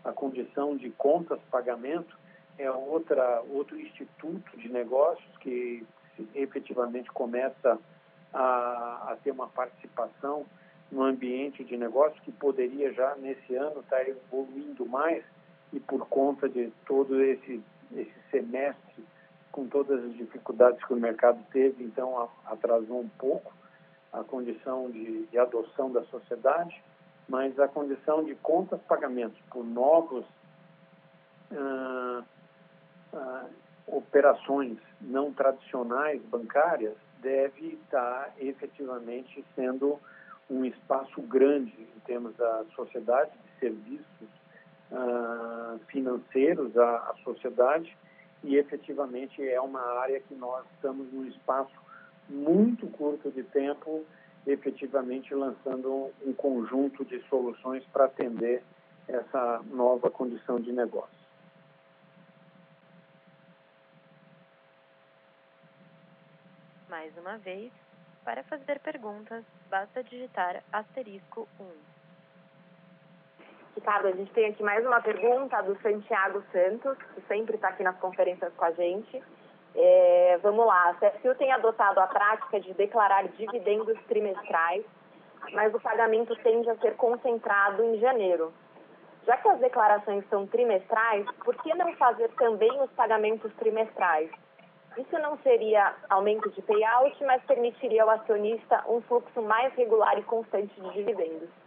a 0.04 0.12
condição 0.12 0.76
de 0.76 0.90
contas 0.92 1.40
pagamento 1.50 2.18
é 2.58 2.70
outra 2.70 3.42
outro 3.50 3.80
instituto 3.80 4.58
de 4.58 4.70
negócios 4.70 5.38
que 5.40 5.86
efetivamente 6.36 7.12
começa 7.12 7.80
a, 8.34 9.12
a 9.12 9.18
ter 9.24 9.32
uma 9.32 9.48
participação 9.48 10.46
no 10.92 11.04
ambiente 11.04 11.64
de 11.64 11.76
negócio 11.78 12.22
que 12.22 12.32
poderia 12.32 12.94
já 12.94 13.16
nesse 13.16 13.56
ano 13.56 13.80
estar 13.80 14.08
evoluindo 14.08 14.86
mais 14.86 15.24
e 15.72 15.80
por 15.80 16.08
conta 16.08 16.48
de 16.48 16.72
todo 16.86 17.22
esse 17.24 17.62
esse 17.96 18.14
semestre 18.32 19.04
com 19.54 19.68
todas 19.68 20.04
as 20.04 20.14
dificuldades 20.16 20.84
que 20.84 20.92
o 20.92 20.98
mercado 20.98 21.40
teve, 21.52 21.84
então 21.84 22.28
atrasou 22.46 23.00
um 23.00 23.08
pouco 23.08 23.54
a 24.12 24.24
condição 24.24 24.90
de, 24.90 25.28
de 25.28 25.38
adoção 25.38 25.92
da 25.92 26.04
sociedade, 26.06 26.84
mas 27.30 27.58
a 27.60 27.68
condição 27.68 28.24
de 28.24 28.34
contas 28.36 28.82
pagamentos 28.82 29.40
por 29.52 29.64
novos 29.64 30.26
ah, 31.56 32.24
ah, 33.14 33.46
operações 33.86 34.78
não 35.00 35.32
tradicionais 35.32 36.22
bancárias 36.24 36.96
deve 37.22 37.80
estar 37.84 38.34
efetivamente 38.40 39.46
sendo 39.56 40.00
um 40.50 40.66
espaço 40.66 41.22
grande 41.22 41.74
em 41.96 42.00
termos 42.06 42.36
da 42.36 42.66
sociedade 42.76 43.32
de 43.32 43.60
serviços 43.60 44.30
ah, 44.92 45.78
financeiros 45.90 46.76
à, 46.76 46.98
à 46.98 47.16
sociedade 47.24 47.96
e 48.44 48.58
efetivamente 48.58 49.42
é 49.48 49.60
uma 49.60 49.82
área 50.00 50.20
que 50.20 50.36
nós 50.36 50.66
estamos 50.76 51.12
num 51.12 51.26
espaço 51.28 51.74
muito 52.30 52.88
curto 52.88 53.32
de 53.32 53.44
tempo, 53.44 54.06
efetivamente 54.46 55.34
lançando 55.34 56.12
um 56.26 56.34
conjunto 56.34 57.06
de 57.06 57.22
soluções 57.30 57.84
para 57.86 58.06
atender 58.06 58.64
essa 59.08 59.62
nova 59.72 60.10
condição 60.10 60.60
de 60.60 60.72
negócio. 60.72 61.24
Mais 66.90 67.18
uma 67.18 67.38
vez, 67.38 67.72
para 68.24 68.44
fazer 68.44 68.80
perguntas, 68.80 69.44
basta 69.70 70.04
digitar 70.04 70.64
asterisco 70.72 71.48
1. 71.60 71.93
Ricardo, 73.84 74.08
a 74.08 74.12
gente 74.12 74.32
tem 74.32 74.46
aqui 74.46 74.64
mais 74.64 74.86
uma 74.86 75.02
pergunta 75.02 75.62
do 75.62 75.78
Santiago 75.82 76.42
Santos, 76.54 76.98
que 77.14 77.22
sempre 77.28 77.56
está 77.56 77.68
aqui 77.68 77.84
nas 77.84 77.98
conferências 77.98 78.54
com 78.54 78.64
a 78.64 78.72
gente. 78.72 79.22
É, 79.76 80.40
vamos 80.42 80.66
lá, 80.66 80.92
a 80.92 80.94
CSU 80.94 81.36
tem 81.36 81.52
adotado 81.52 82.00
a 82.00 82.08
prática 82.08 82.62
de 82.62 82.74
declarar 82.76 83.28
dividendos 83.28 84.00
trimestrais, 84.08 84.86
mas 85.52 85.76
o 85.76 85.82
pagamento 85.82 86.34
tende 86.38 86.70
a 86.70 86.78
ser 86.78 86.96
concentrado 86.96 87.84
em 87.84 88.00
janeiro. 88.00 88.54
Já 89.28 89.36
que 89.36 89.50
as 89.50 89.60
declarações 89.60 90.24
são 90.30 90.48
trimestrais, 90.48 91.26
por 91.44 91.54
que 91.62 91.76
não 91.76 91.94
fazer 91.98 92.30
também 92.38 92.72
os 92.82 92.90
pagamentos 92.92 93.52
trimestrais? 93.56 94.32
Isso 94.98 95.20
não 95.20 95.38
seria 95.40 95.94
aumento 96.10 96.50
de 96.52 96.62
payout, 96.62 97.22
mas 97.26 97.44
permitiria 97.44 98.04
ao 98.04 98.12
acionista 98.12 98.82
um 98.88 99.02
fluxo 99.02 99.42
mais 99.42 99.74
regular 99.74 100.18
e 100.18 100.24
constante 100.24 100.74
de 100.80 100.90
dividendos. 100.94 101.63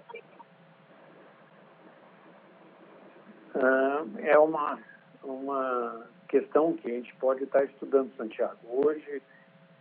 É 4.18 4.38
uma, 4.38 4.78
uma 5.22 6.06
questão 6.28 6.74
que 6.74 6.90
a 6.90 6.94
gente 6.94 7.14
pode 7.16 7.44
estar 7.44 7.64
estudando, 7.64 8.14
Santiago. 8.16 8.58
Hoje, 8.68 9.22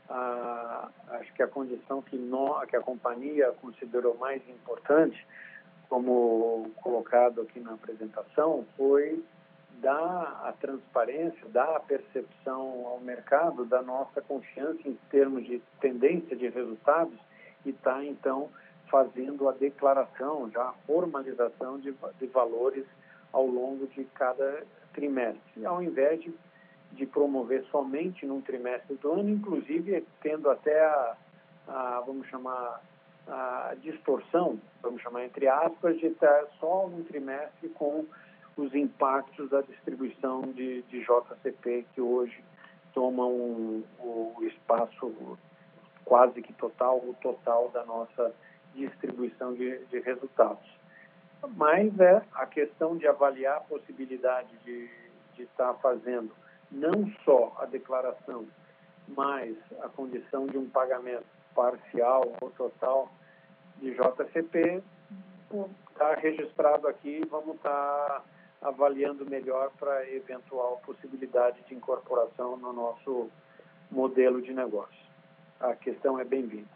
a, 0.09 0.89
acho 1.09 1.33
que 1.33 1.43
a 1.43 1.47
condição 1.47 2.01
que, 2.01 2.17
que 2.69 2.75
a 2.75 2.81
companhia 2.81 3.51
considerou 3.61 4.15
mais 4.17 4.41
importante, 4.49 5.25
como 5.89 6.71
colocado 6.81 7.41
aqui 7.41 7.59
na 7.59 7.73
apresentação, 7.73 8.65
foi 8.77 9.23
dar 9.81 10.41
a 10.45 10.53
transparência, 10.53 11.47
dar 11.49 11.75
a 11.75 11.79
percepção 11.79 12.85
ao 12.87 12.99
mercado 12.99 13.65
da 13.65 13.81
nossa 13.81 14.21
confiança 14.21 14.87
em 14.87 14.97
termos 15.09 15.45
de 15.45 15.61
tendência 15.81 16.35
de 16.35 16.47
resultados 16.47 17.17
e 17.65 17.69
está, 17.69 18.03
então, 18.03 18.49
fazendo 18.89 19.49
a 19.49 19.51
declaração, 19.51 20.49
já 20.51 20.63
a 20.63 20.73
formalização 20.87 21.79
de, 21.79 21.93
de 22.19 22.27
valores 22.27 22.85
ao 23.35 23.45
longo 23.45 23.85
de 23.87 24.05
cada 24.15 24.63
trimestre, 24.93 25.65
ao 25.65 25.83
invés 25.83 26.21
de, 26.21 26.33
de 26.93 27.05
promover 27.05 27.65
somente 27.65 28.25
num 28.25 28.39
trimestre 28.39 28.95
do 28.95 29.11
ano, 29.11 29.29
inclusive 29.29 30.05
tendo 30.21 30.49
até 30.49 30.85
a, 30.85 31.17
a 31.67 32.03
vamos 32.07 32.25
chamar, 32.27 32.81
a 33.27 33.75
distorção, 33.81 34.57
vamos 34.81 35.01
chamar 35.01 35.25
entre 35.25 35.49
aspas, 35.49 35.99
de 35.99 36.07
estar 36.07 36.45
só 36.61 36.85
um 36.85 37.03
trimestre 37.03 37.67
com 37.69 38.05
os 38.55 38.73
impactos 38.73 39.49
da 39.49 39.59
distribuição 39.59 40.43
de, 40.53 40.83
de 40.83 41.01
JCP, 41.01 41.85
que 41.93 41.99
hoje 41.99 42.41
tomam 42.93 43.29
um, 43.33 43.83
o 43.99 44.43
espaço 44.43 45.37
quase 46.05 46.41
que 46.41 46.53
total, 46.53 46.99
o 46.99 47.13
total 47.21 47.69
da 47.73 47.83
nossa 47.83 48.33
distribuição 48.73 49.53
de, 49.53 49.79
de 49.87 49.99
resultados. 49.99 50.74
Mas 51.55 51.97
é 51.99 52.21
a 52.33 52.45
questão 52.45 52.97
de 52.97 53.07
avaliar 53.07 53.57
a 53.57 53.61
possibilidade 53.61 54.49
de, 54.63 54.89
de 55.35 55.43
estar 55.43 55.73
fazendo 55.75 56.31
não 56.71 57.11
só 57.23 57.55
a 57.59 57.65
declaração, 57.65 58.45
mas 59.07 59.55
a 59.81 59.89
condição 59.89 60.47
de 60.47 60.57
um 60.57 60.69
pagamento 60.69 61.25
parcial 61.53 62.33
ou 62.41 62.49
total 62.51 63.09
de 63.77 63.91
JCP, 63.91 64.83
está 65.91 66.15
registrado 66.15 66.87
aqui, 66.87 67.21
vamos 67.29 67.55
estar 67.55 68.23
avaliando 68.61 69.29
melhor 69.29 69.71
para 69.79 70.09
eventual 70.09 70.81
possibilidade 70.85 71.61
de 71.67 71.75
incorporação 71.75 72.57
no 72.57 72.73
nosso 72.73 73.29
modelo 73.91 74.41
de 74.41 74.53
negócio. 74.53 75.05
A 75.59 75.75
questão 75.75 76.19
é 76.19 76.23
bem-vinda. 76.23 76.67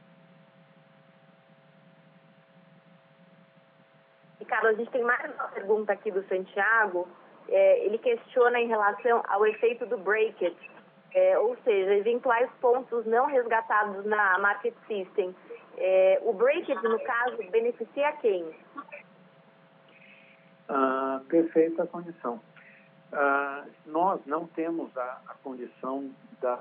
Ricardo, 4.49 4.65
a 4.65 4.73
gente 4.73 4.89
tem 4.89 5.03
mais 5.03 5.31
uma 5.35 5.47
pergunta 5.49 5.93
aqui 5.93 6.09
do 6.09 6.27
Santiago. 6.27 7.07
É, 7.49 7.85
ele 7.85 7.99
questiona 7.99 8.59
em 8.59 8.67
relação 8.67 9.21
ao 9.27 9.45
efeito 9.45 9.85
do 9.85 9.95
breakage, 9.95 10.57
é, 11.13 11.37
ou 11.37 11.55
seja, 11.63 11.93
eventuais 11.93 12.49
pontos 12.59 13.05
não 13.05 13.27
resgatados 13.27 14.03
na 14.05 14.39
market 14.39 14.73
system. 14.87 15.35
É, 15.77 16.19
o 16.23 16.33
breakage, 16.33 16.81
no 16.81 16.99
caso, 17.01 17.37
beneficia 17.51 18.11
quem? 18.13 18.43
Ah, 20.67 21.21
perfeita 21.29 21.85
condição. 21.85 22.41
Ah, 23.13 23.65
nós 23.85 24.19
não 24.25 24.47
temos 24.47 24.97
a, 24.97 25.21
a 25.27 25.35
condição 25.43 26.09
da 26.41 26.59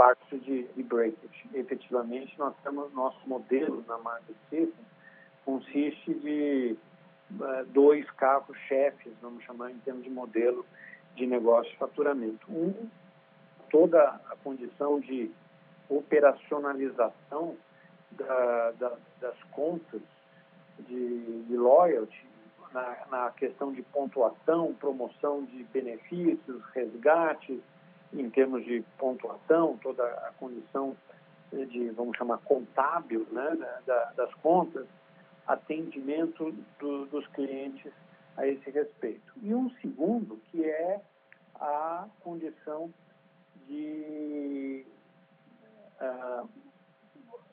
parte 0.00 0.38
de, 0.38 0.62
de 0.62 0.82
breakage. 0.82 1.50
Efetivamente, 1.52 2.34
nós 2.38 2.54
temos 2.62 2.90
nosso 2.94 3.20
modelo 3.28 3.84
na 3.86 3.98
market 3.98 4.34
system 4.48 4.72
consiste 5.44 6.14
de 6.14 6.74
uh, 7.32 7.66
dois 7.66 8.10
carros-chefes, 8.12 9.12
vamos 9.20 9.44
chamar 9.44 9.70
em 9.70 9.78
termos 9.80 10.02
de 10.02 10.08
modelo 10.08 10.64
de 11.16 11.26
negócio 11.26 11.70
de 11.70 11.76
faturamento. 11.76 12.50
Um, 12.50 12.88
toda 13.68 14.00
a 14.00 14.36
condição 14.42 15.00
de 15.00 15.30
operacionalização 15.90 17.58
da, 18.12 18.70
da, 18.78 18.96
das 19.20 19.36
contas 19.50 20.00
de, 20.78 21.42
de 21.42 21.56
loyalty, 21.58 22.26
na, 22.72 22.96
na, 23.10 23.30
questão 23.32 23.70
de 23.70 23.82
pontuação, 23.82 24.72
promoção 24.80 25.44
de 25.44 25.62
benefícios, 25.64 26.62
resgates, 26.72 27.60
em 28.12 28.28
termos 28.30 28.64
de 28.64 28.82
pontuação, 28.98 29.78
toda 29.82 30.04
a 30.04 30.32
condição 30.38 30.96
de, 31.52 31.90
vamos 31.90 32.16
chamar, 32.16 32.38
contábil 32.38 33.26
né, 33.30 33.80
da, 33.86 34.04
das 34.12 34.32
contas, 34.34 34.86
atendimento 35.46 36.52
do, 36.78 37.06
dos 37.06 37.26
clientes 37.28 37.92
a 38.36 38.46
esse 38.46 38.70
respeito. 38.70 39.32
E 39.42 39.54
um 39.54 39.70
segundo, 39.80 40.40
que 40.50 40.64
é 40.64 41.00
a 41.56 42.06
condição 42.20 42.92
de 43.66 44.86
uh, 46.00 46.48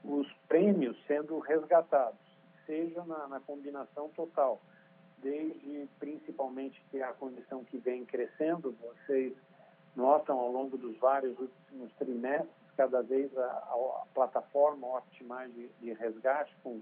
os 0.03 0.31
prêmios 0.47 0.95
sendo 1.05 1.39
resgatados 1.39 2.19
seja 2.65 3.03
na, 3.05 3.27
na 3.27 3.39
combinação 3.39 4.09
total, 4.09 4.61
desde 5.19 5.87
principalmente 5.99 6.81
que 6.91 6.99
é 6.99 7.03
a 7.03 7.13
condição 7.13 7.63
que 7.63 7.77
vem 7.77 8.05
crescendo, 8.05 8.75
vocês 8.79 9.33
notam 9.97 10.39
ao 10.39 10.51
longo 10.51 10.77
dos 10.77 10.95
vários 10.99 11.37
últimos 11.39 11.91
trimestres, 11.93 12.51
cada 12.77 13.01
vez 13.01 13.35
a, 13.35 13.43
a, 13.43 14.03
plataforma 14.13 14.97
Optimize 14.97 15.51
de, 15.51 15.67
de 15.81 15.93
resgate 15.93 16.55
com 16.63 16.79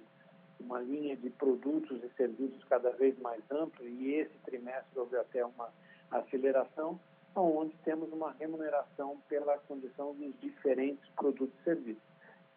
uma 0.59 0.79
linha 0.81 1.15
de 1.15 1.29
produtos 1.29 2.03
e 2.03 2.09
serviços 2.17 2.61
cada 2.65 2.91
vez 2.91 3.17
mais 3.19 3.41
ampla 3.49 3.85
e 3.85 4.15
esse 4.15 4.37
trimestre 4.39 4.99
houve 4.99 5.15
até 5.15 5.45
uma 5.45 5.69
aceleração, 6.11 6.99
onde 7.33 7.73
temos 7.85 8.11
uma 8.11 8.31
remuneração 8.33 9.17
pela 9.29 9.57
condição 9.59 10.13
dos 10.13 10.33
diferentes 10.41 11.07
produtos 11.15 11.57
e 11.61 11.63
serviços. 11.63 12.03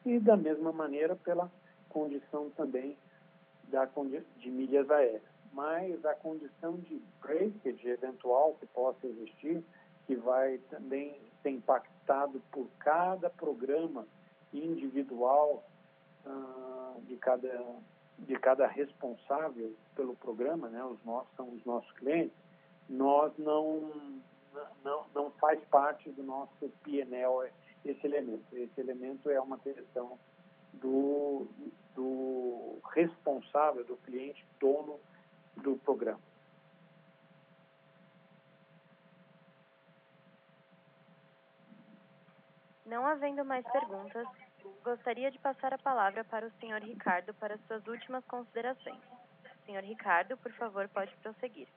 E 0.05 0.19
da 0.19 0.37
mesma 0.37 0.73
maneira 0.73 1.15
pela 1.17 1.51
condição 1.89 2.51
também 2.51 2.97
da, 3.65 3.89
de 4.37 4.51
milhas 4.51 4.91
aéreas. 4.91 5.23
Mas 5.53 6.05
a 6.05 6.15
condição 6.15 6.77
de 6.77 7.01
breakage 7.21 7.89
eventual 7.89 8.57
que 8.61 8.67
possa 8.67 9.07
existir, 9.07 9.63
que 10.09 10.17
vai 10.17 10.57
também 10.71 11.21
ser 11.43 11.51
impactado 11.51 12.41
por 12.51 12.67
cada 12.79 13.29
programa 13.29 14.09
individual 14.55 15.63
uh, 16.25 16.99
de, 17.03 17.15
cada, 17.19 17.77
de 18.19 18.35
cada 18.37 18.67
responsável 18.67 19.77
pelo 19.95 20.17
programa, 20.17 20.71
né, 20.71 20.83
os 20.83 21.05
nossos 21.05 21.31
são 21.37 21.51
os 21.51 21.63
nossos 21.67 21.93
clientes, 21.93 22.35
nós 22.89 23.31
não, 23.37 23.93
não, 24.83 25.05
não 25.15 25.31
faz 25.33 25.63
parte 25.67 26.11
do 26.13 26.23
nosso 26.23 26.71
PNL 26.83 27.53
esse 27.85 28.07
elemento. 28.07 28.47
Esse 28.57 28.81
elemento 28.81 29.29
é 29.29 29.39
uma 29.39 29.59
questão 29.59 30.19
do, 30.73 31.47
do 31.95 32.79
responsável, 32.95 33.85
do 33.85 33.97
cliente, 33.99 34.43
dono 34.59 34.99
do 35.59 35.77
programa. 35.77 36.28
Não 42.89 43.07
havendo 43.07 43.45
mais 43.45 43.67
perguntas, 43.71 44.27
gostaria 44.83 45.31
de 45.31 45.39
passar 45.39 45.75
a 45.75 45.79
palavra 45.79 46.25
para 46.25 46.47
o 46.47 46.51
senhor 46.59 46.81
Ricardo 46.81 47.35
para 47.35 47.59
suas 47.67 47.87
últimas 47.87 48.25
considerações. 48.25 49.01
Senhor 49.67 49.83
Ricardo, 49.83 50.39
por 50.39 50.51
favor, 50.53 50.89
pode 50.89 51.15
prosseguir. 51.17 51.69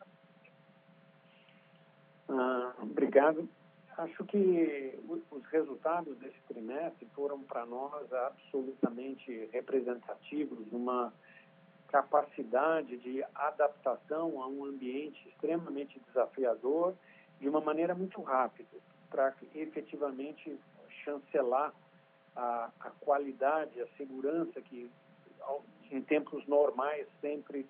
Ah, 2.29 2.73
obrigado. 2.81 3.49
Acho 3.97 4.23
que 4.23 4.97
os 5.29 5.45
resultados 5.47 6.17
desse 6.17 6.39
trimestre 6.47 7.05
foram 7.13 7.43
para 7.43 7.65
nós 7.65 8.11
absolutamente 8.13 9.49
representativos, 9.51 10.65
uma 10.71 11.13
capacidade 11.89 12.97
de 12.99 13.21
adaptação 13.35 14.41
a 14.41 14.47
um 14.47 14.63
ambiente 14.63 15.27
extremamente 15.27 15.99
desafiador 16.07 16.95
de 17.41 17.49
uma 17.49 17.59
maneira 17.59 17.93
muito 17.93 18.21
rápida. 18.21 18.79
para 19.09 19.35
efetivamente 19.53 20.57
chancelar 21.03 21.73
a, 22.35 22.69
a 22.79 22.89
qualidade, 22.91 23.81
a 23.81 23.87
segurança 23.97 24.61
que 24.61 24.89
em 25.91 26.01
tempos 26.01 26.45
normais 26.47 27.07
sempre 27.19 27.67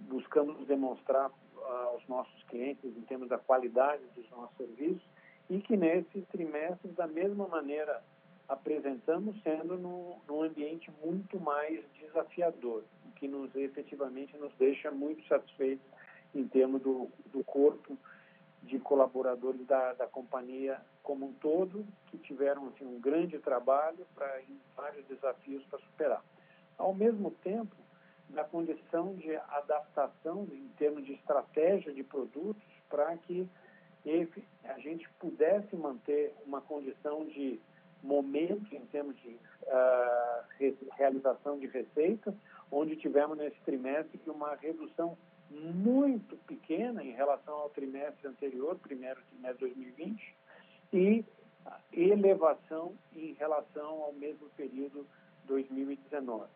buscamos 0.00 0.66
demonstrar 0.66 1.30
uh, 1.30 1.88
aos 1.92 2.06
nossos 2.08 2.42
clientes 2.44 2.84
em 2.84 3.02
termos 3.02 3.28
da 3.28 3.38
qualidade 3.38 4.02
dos 4.14 4.28
nossos 4.30 4.56
serviços 4.56 5.02
e 5.48 5.60
que 5.60 5.76
nesse 5.76 6.22
trimestre, 6.30 6.90
da 6.92 7.06
mesma 7.06 7.46
maneira, 7.46 8.02
apresentamos 8.48 9.40
sendo 9.42 9.78
no, 9.78 10.16
num 10.28 10.42
ambiente 10.42 10.90
muito 11.02 11.38
mais 11.40 11.82
desafiador, 12.00 12.84
o 13.06 13.12
que 13.12 13.28
nos 13.28 13.54
efetivamente 13.54 14.36
nos 14.36 14.52
deixa 14.56 14.90
muito 14.90 15.26
satisfeitos 15.26 15.86
em 16.34 16.46
termos 16.48 16.82
do, 16.82 17.08
do 17.26 17.42
corpo 17.44 17.96
de 18.62 18.78
colaboradores 18.78 19.66
da, 19.66 19.92
da 19.94 20.06
companhia 20.06 20.80
como 21.02 21.26
um 21.26 21.32
todo, 21.34 21.84
que 22.06 22.18
tiveram 22.18 22.68
assim, 22.68 22.84
um 22.84 23.00
grande 23.00 23.38
trabalho 23.38 24.06
para 24.14 24.40
vários 24.76 25.04
desafios 25.06 25.64
para 25.66 25.78
superar. 25.80 26.24
Ao 26.78 26.94
mesmo 26.94 27.30
tempo, 27.42 27.76
da 28.28 28.44
condição 28.44 29.14
de 29.14 29.36
adaptação 29.36 30.48
em 30.50 30.68
termos 30.78 31.04
de 31.04 31.12
estratégia 31.12 31.92
de 31.92 32.02
produtos 32.02 32.62
para 32.88 33.16
que 33.18 33.48
a 34.64 34.78
gente 34.78 35.08
pudesse 35.20 35.76
manter 35.76 36.34
uma 36.44 36.60
condição 36.60 37.24
de 37.26 37.60
momento 38.02 38.74
em 38.74 38.84
termos 38.86 39.16
de 39.20 39.28
uh, 39.28 40.90
realização 40.96 41.58
de 41.58 41.66
receitas, 41.68 42.34
onde 42.70 42.96
tivemos 42.96 43.38
nesse 43.38 43.60
trimestre 43.60 44.20
uma 44.26 44.56
redução 44.56 45.16
muito 45.50 46.36
pequena 46.46 47.04
em 47.04 47.12
relação 47.12 47.54
ao 47.54 47.70
trimestre 47.70 48.26
anterior, 48.26 48.76
primeiro 48.78 49.20
trimestre 49.30 49.68
de 49.68 49.74
2020, 49.74 50.36
e 50.92 51.24
elevação 51.92 52.94
em 53.14 53.32
relação 53.34 54.02
ao 54.02 54.12
mesmo 54.12 54.48
período 54.50 55.06
2019. 55.44 56.48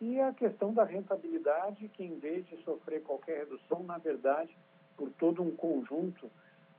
E 0.00 0.20
a 0.20 0.32
questão 0.32 0.72
da 0.72 0.84
rentabilidade, 0.84 1.88
que 1.88 2.04
em 2.04 2.18
vez 2.18 2.46
de 2.48 2.62
sofrer 2.64 3.02
qualquer 3.02 3.40
redução, 3.40 3.82
na 3.82 3.98
verdade, 3.98 4.56
por 4.96 5.10
todo 5.12 5.42
um 5.42 5.54
conjunto 5.54 6.30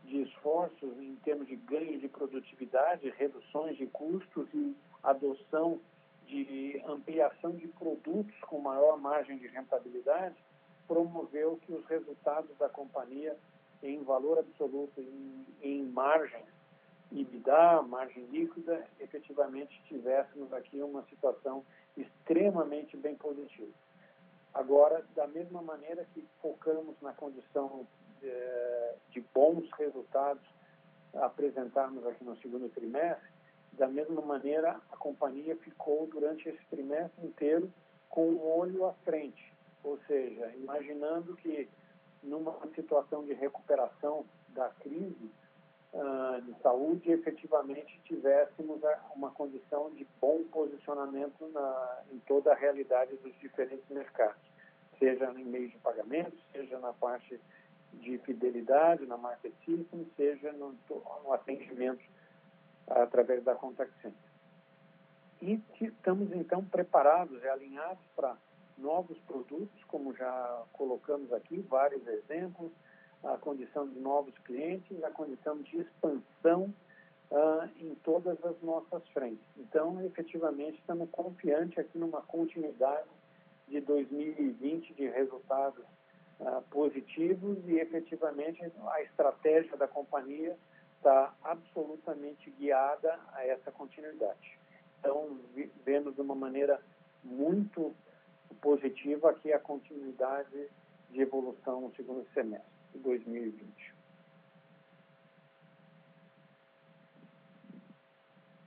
de 0.03 0.21
esforços 0.21 0.97
em 0.99 1.15
termos 1.23 1.47
de 1.47 1.55
ganho 1.55 1.99
de 1.99 2.07
produtividade, 2.07 3.09
reduções 3.17 3.77
de 3.77 3.87
custos 3.87 4.47
e 4.53 4.75
adoção 5.03 5.79
de 6.27 6.81
ampliação 6.87 7.51
de 7.51 7.67
produtos 7.67 8.35
com 8.41 8.59
maior 8.59 8.97
margem 8.97 9.37
de 9.37 9.47
rentabilidade, 9.47 10.35
promoveu 10.87 11.59
que 11.65 11.71
os 11.71 11.85
resultados 11.85 12.55
da 12.57 12.69
companhia 12.69 13.35
em 13.81 14.03
valor 14.03 14.39
absoluto, 14.39 14.99
em, 14.99 15.45
em 15.61 15.83
margem 15.83 16.43
EBITDA, 17.15 17.81
margem 17.83 18.25
líquida, 18.25 18.85
efetivamente 18.99 19.81
tivéssemos 19.87 20.51
aqui 20.51 20.81
uma 20.81 21.03
situação 21.03 21.65
extremamente 21.95 22.97
bem 22.97 23.15
positiva. 23.15 23.71
Agora, 24.53 25.05
da 25.15 25.25
mesma 25.27 25.61
maneira 25.61 26.05
que 26.13 26.25
focamos 26.41 26.95
na 27.01 27.13
condição 27.13 27.87
de, 28.19 28.27
eh, 28.27 28.95
de 29.11 29.21
bons 29.33 29.69
resultados 29.71 30.43
apresentarmos 31.13 32.05
aqui 32.05 32.23
no 32.23 32.35
segundo 32.37 32.69
trimestre, 32.69 33.29
da 33.73 33.87
mesma 33.87 34.21
maneira 34.21 34.79
a 34.91 34.97
companhia 34.97 35.55
ficou 35.57 36.07
durante 36.07 36.47
esse 36.49 36.65
trimestre 36.69 37.25
inteiro 37.25 37.71
com 38.09 38.29
um 38.29 38.41
olho 38.41 38.85
à 38.85 38.93
frente, 39.05 39.53
ou 39.83 39.97
seja, 40.07 40.47
imaginando 40.55 41.35
que 41.37 41.69
numa 42.23 42.57
situação 42.73 43.23
de 43.25 43.33
recuperação 43.33 44.25
da 44.49 44.69
crise 44.69 45.29
de 46.45 46.53
saúde, 46.61 47.11
efetivamente 47.11 47.99
tivéssemos 48.03 48.81
uma 49.15 49.31
condição 49.31 49.89
de 49.91 50.05
bom 50.19 50.43
posicionamento 50.51 51.47
na, 51.53 52.01
em 52.11 52.19
toda 52.19 52.51
a 52.51 52.55
realidade 52.55 53.15
dos 53.17 53.33
diferentes 53.39 53.87
mercados, 53.89 54.41
seja 54.99 55.31
em 55.31 55.45
meio 55.45 55.69
de 55.69 55.77
pagamento, 55.77 56.35
seja 56.51 56.77
na 56.79 56.91
parte 56.91 57.39
de 57.93 58.17
fidelidade, 58.19 59.05
na 59.05 59.15
market 59.15 59.53
system, 59.63 60.05
seja 60.17 60.51
no, 60.51 60.75
no 61.23 61.31
atendimento 61.31 62.03
através 62.87 63.43
da 63.43 63.55
contact 63.55 63.93
center. 64.01 64.31
E 65.41 65.61
estamos 65.79 66.31
então 66.33 66.63
preparados 66.65 67.41
e 67.41 67.47
alinhados 67.47 68.03
para 68.15 68.35
novos 68.77 69.17
produtos, 69.19 69.83
como 69.85 70.13
já 70.13 70.63
colocamos 70.73 71.31
aqui, 71.31 71.59
vários 71.61 72.05
exemplos, 72.05 72.71
a 73.23 73.37
condição 73.37 73.87
de 73.87 73.99
novos 73.99 74.37
clientes, 74.39 75.03
a 75.03 75.11
condição 75.11 75.57
de 75.61 75.81
expansão 75.81 76.73
uh, 77.31 77.69
em 77.79 77.95
todas 77.95 78.43
as 78.43 78.61
nossas 78.61 79.07
frentes. 79.09 79.45
Então, 79.57 80.03
efetivamente, 80.05 80.79
estamos 80.79 81.09
confiantes 81.11 81.77
aqui 81.77 81.97
numa 81.97 82.21
continuidade 82.21 83.07
de 83.67 83.79
2020 83.81 84.93
de 84.93 85.07
resultados 85.09 85.83
uh, 86.39 86.61
positivos 86.69 87.57
e, 87.67 87.79
efetivamente, 87.79 88.61
a 88.87 89.01
estratégia 89.01 89.75
da 89.77 89.87
companhia 89.87 90.55
está 90.97 91.33
absolutamente 91.43 92.49
guiada 92.51 93.19
a 93.33 93.45
essa 93.45 93.71
continuidade. 93.71 94.57
Então, 94.99 95.39
vendo 95.83 96.11
de 96.11 96.21
uma 96.21 96.35
maneira 96.35 96.79
muito 97.23 97.93
positiva 98.61 99.29
aqui 99.29 99.51
a 99.53 99.59
continuidade 99.59 100.67
de 101.11 101.21
evolução 101.21 101.81
no 101.81 101.95
segundo 101.95 102.25
semestre 102.33 102.74
de 102.95 103.01
2020. 103.03 103.93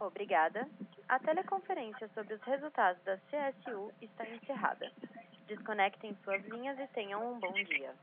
Obrigada. 0.01 0.69
A 1.09 1.19
teleconferência 1.19 2.09
sobre 2.15 2.35
os 2.35 2.43
resultados 2.43 3.03
da 3.03 3.17
CSU 3.17 3.93
está 4.01 4.29
encerrada. 4.29 4.93
Desconectem 5.47 6.17
suas 6.23 6.45
linhas 6.45 6.79
e 6.79 6.87
tenham 6.89 7.33
um 7.33 7.41
bom 7.41 7.53
dia. 7.53 7.95